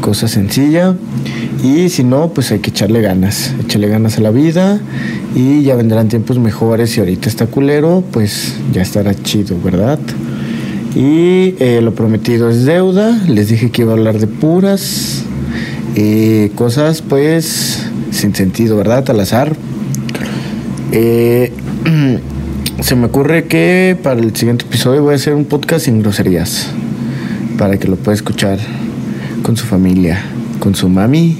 cosa 0.00 0.28
sencilla 0.28 0.94
y 1.62 1.88
si 1.88 2.04
no 2.04 2.28
pues 2.28 2.52
hay 2.52 2.60
que 2.60 2.70
echarle 2.70 3.00
ganas, 3.00 3.54
echarle 3.60 3.88
ganas 3.88 4.18
a 4.18 4.20
la 4.20 4.30
vida 4.30 4.80
y 5.34 5.62
ya 5.62 5.74
vendrán 5.74 6.08
tiempos 6.08 6.38
mejores 6.38 6.96
y 6.96 7.00
ahorita 7.00 7.28
está 7.28 7.46
culero 7.46 8.04
pues 8.12 8.54
ya 8.72 8.82
estará 8.82 9.14
chido, 9.14 9.56
¿verdad? 9.62 9.98
Y 10.96 11.54
eh, 11.58 11.80
lo 11.82 11.94
prometido 11.94 12.48
es 12.48 12.64
deuda. 12.64 13.20
Les 13.28 13.50
dije 13.50 13.70
que 13.70 13.82
iba 13.82 13.92
a 13.92 13.96
hablar 13.96 14.18
de 14.18 14.26
puras 14.26 15.24
eh, 15.94 16.50
cosas, 16.54 17.02
pues, 17.02 17.86
sin 18.10 18.34
sentido, 18.34 18.78
¿verdad? 18.78 19.08
Al 19.10 19.20
azar. 19.20 19.54
Eh, 20.92 21.52
se 22.80 22.96
me 22.96 23.06
ocurre 23.06 23.44
que 23.44 23.98
para 24.02 24.18
el 24.18 24.34
siguiente 24.34 24.64
episodio 24.64 25.02
voy 25.02 25.12
a 25.12 25.16
hacer 25.16 25.34
un 25.34 25.44
podcast 25.44 25.84
sin 25.84 26.00
groserías. 26.00 26.68
Para 27.58 27.78
que 27.78 27.88
lo 27.88 27.96
pueda 27.96 28.14
escuchar 28.14 28.58
con 29.46 29.56
su 29.56 29.64
familia, 29.64 30.24
con 30.58 30.74
su 30.74 30.88
mami, 30.88 31.36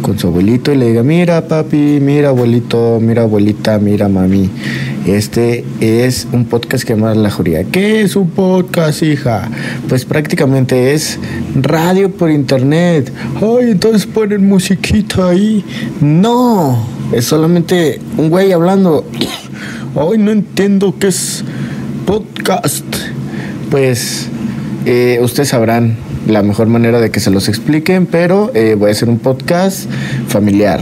con 0.00 0.16
su 0.16 0.28
abuelito 0.28 0.72
y 0.72 0.76
le 0.76 0.86
diga, 0.86 1.02
mira 1.02 1.48
papi, 1.48 1.98
mira 2.00 2.28
abuelito, 2.28 3.00
mira 3.02 3.22
abuelita, 3.22 3.80
mira 3.80 4.08
mami. 4.08 4.48
Este 5.08 5.64
es 5.80 6.28
un 6.30 6.44
podcast 6.44 6.84
que 6.84 6.94
llama 6.94 7.16
La 7.16 7.32
Juría. 7.32 7.64
¿Qué 7.64 8.02
es 8.02 8.14
un 8.14 8.30
podcast, 8.30 9.02
hija? 9.02 9.50
Pues 9.88 10.04
prácticamente 10.04 10.94
es 10.94 11.18
radio 11.60 12.12
por 12.12 12.30
internet. 12.30 13.12
Ay, 13.34 13.72
entonces 13.72 14.06
ponen 14.06 14.46
musiquita 14.46 15.30
ahí. 15.30 15.64
No, 16.00 16.86
es 17.12 17.24
solamente 17.24 17.98
un 18.18 18.30
güey 18.30 18.52
hablando. 18.52 19.04
Ay, 19.96 20.16
no 20.16 20.30
entiendo 20.30 20.94
qué 20.96 21.08
es 21.08 21.42
podcast. 22.06 22.86
Pues 23.68 24.28
eh, 24.86 25.18
ustedes 25.20 25.48
sabrán 25.48 25.96
la 26.26 26.42
mejor 26.42 26.68
manera 26.68 27.00
de 27.00 27.10
que 27.10 27.20
se 27.20 27.30
los 27.30 27.48
expliquen, 27.48 28.06
pero 28.06 28.50
eh, 28.54 28.76
voy 28.78 28.90
a 28.90 28.92
hacer 28.92 29.08
un 29.08 29.18
podcast 29.18 29.88
familiar 30.28 30.80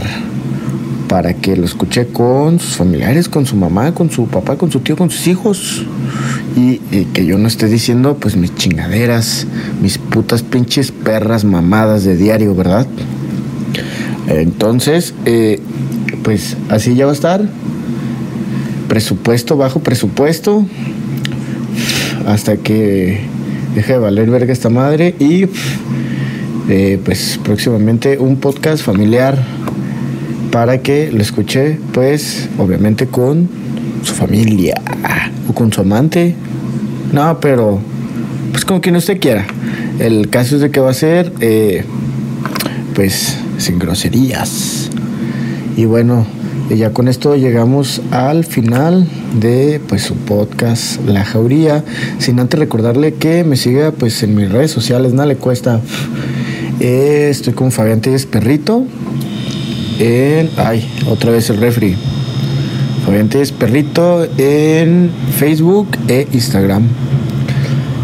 para 1.11 1.33
que 1.33 1.57
lo 1.57 1.65
escuche 1.65 2.07
con 2.07 2.59
sus 2.61 2.77
familiares, 2.77 3.27
con 3.27 3.45
su 3.45 3.57
mamá, 3.57 3.93
con 3.93 4.09
su 4.09 4.27
papá, 4.27 4.55
con 4.55 4.71
su 4.71 4.79
tío, 4.79 4.95
con 4.95 5.09
sus 5.09 5.27
hijos. 5.27 5.85
Y, 6.55 6.77
que 7.13 7.25
yo 7.25 7.37
no 7.37 7.49
esté 7.49 7.67
diciendo 7.67 8.15
pues 8.17 8.37
mis 8.37 8.55
chingaderas, 8.55 9.45
mis 9.81 9.97
putas 9.97 10.41
pinches 10.41 10.91
perras 10.91 11.43
mamadas 11.43 12.05
de 12.05 12.15
diario, 12.15 12.55
¿verdad? 12.55 12.87
Entonces, 14.27 15.13
eh, 15.25 15.59
pues 16.23 16.55
así 16.69 16.95
ya 16.95 17.05
va 17.05 17.11
a 17.11 17.15
estar. 17.15 17.45
Presupuesto, 18.87 19.57
bajo 19.57 19.81
presupuesto. 19.81 20.65
Hasta 22.25 22.55
que 22.55 23.19
deje 23.75 23.93
de 23.93 23.99
valer 23.99 24.29
verga 24.29 24.53
esta 24.53 24.69
madre. 24.69 25.15
Y 25.19 25.45
eh, 26.69 26.99
pues 27.03 27.39
próximamente 27.43 28.17
un 28.17 28.37
podcast 28.37 28.83
familiar 28.83 29.37
para 30.51 30.81
que 30.81 31.11
lo 31.11 31.21
escuche, 31.21 31.79
pues, 31.93 32.49
obviamente 32.57 33.07
con 33.07 33.49
su 34.03 34.13
familia 34.13 34.75
o 35.47 35.53
con 35.53 35.71
su 35.71 35.81
amante. 35.81 36.35
No, 37.13 37.39
pero, 37.39 37.79
pues, 38.51 38.65
como 38.65 38.81
quien 38.81 38.95
usted 38.95 39.19
quiera. 39.19 39.45
El 39.99 40.29
caso 40.29 40.55
es 40.55 40.61
de 40.61 40.71
que 40.71 40.79
va 40.79 40.91
a 40.91 40.93
ser, 40.93 41.31
eh, 41.39 41.83
pues, 42.93 43.37
sin 43.57 43.79
groserías. 43.79 44.89
Y 45.77 45.85
bueno, 45.85 46.25
ya 46.77 46.91
con 46.91 47.07
esto 47.07 47.35
llegamos 47.35 48.01
al 48.11 48.45
final 48.45 49.07
de 49.39 49.81
pues 49.87 50.03
su 50.03 50.15
podcast 50.15 50.99
La 51.07 51.25
Jauría. 51.25 51.83
Sin 52.19 52.39
antes 52.39 52.59
recordarle 52.59 53.13
que 53.13 53.43
me 53.43 53.55
siga 53.55 53.91
pues 53.91 54.21
en 54.23 54.35
mis 54.35 54.51
redes 54.51 54.71
sociales, 54.71 55.13
nada 55.13 55.27
le 55.27 55.35
cuesta. 55.35 55.81
Eh, 56.79 57.27
estoy 57.29 57.53
con 57.53 57.71
Fabián 57.71 58.01
Telles 58.01 58.25
Perrito 58.25 58.85
en. 59.99 60.49
Ay, 60.57 60.89
otra 61.07 61.31
vez 61.31 61.49
el 61.49 61.57
refri. 61.57 61.95
Fabiantes 63.05 63.51
Perrito 63.51 64.27
en 64.37 65.11
Facebook 65.37 65.87
e 66.07 66.27
Instagram. 66.31 66.87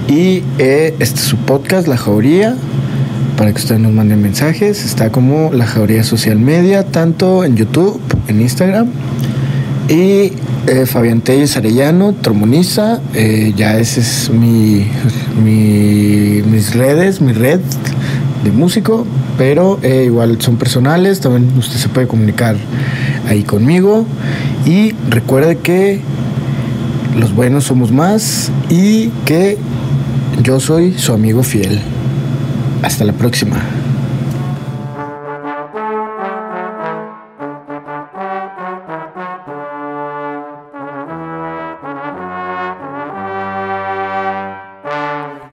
Y 0.08 0.44
eh, 0.58 0.96
este 1.00 1.20
es 1.20 1.26
su 1.26 1.38
podcast, 1.38 1.88
La 1.88 1.98
Jauría. 1.98 2.56
Para 3.38 3.52
que 3.52 3.58
ustedes 3.58 3.80
nos 3.80 3.92
manden 3.92 4.22
mensajes. 4.22 4.84
Está 4.84 5.12
como 5.12 5.52
La 5.54 5.68
Jauría 5.68 6.04
Social 6.04 6.40
Media, 6.40 6.84
tanto 6.84 7.44
en 7.44 7.56
YouTube, 7.56 8.02
en 8.28 8.42
Instagram. 8.42 8.88
Y 9.90 10.34
eh, 10.68 10.86
Fabián 10.86 11.22
Telles 11.22 11.56
Arellano, 11.56 12.14
trombonista. 12.14 13.02
Eh, 13.14 13.54
ya 13.56 13.78
ese 13.78 14.02
es 14.02 14.30
mi, 14.30 14.88
mi, 15.44 16.42
mis 16.44 16.76
redes, 16.76 17.22
mi 17.22 17.34
red 17.34 17.62
de 18.44 18.52
músico, 18.52 19.06
pero 19.38 19.80
eh, 19.82 20.04
igual 20.06 20.42
son 20.42 20.58
personales, 20.58 21.20
también 21.20 21.52
usted 21.58 21.78
se 21.78 21.90
puede 21.90 22.08
comunicar 22.08 22.56
ahí 23.28 23.44
conmigo 23.44 24.06
y 24.66 24.94
recuerde 25.10 25.58
que 25.58 26.02
los 27.20 27.34
buenos 27.34 27.66
somos 27.66 27.92
más 27.92 28.52
y 28.70 29.10
que 29.26 29.58
yo 30.44 30.60
soy 30.60 30.94
su 30.98 31.14
amigo 31.14 31.44
fiel. 31.44 31.80
Hasta 32.84 33.06
la 33.06 33.14
próxima. 33.14 33.58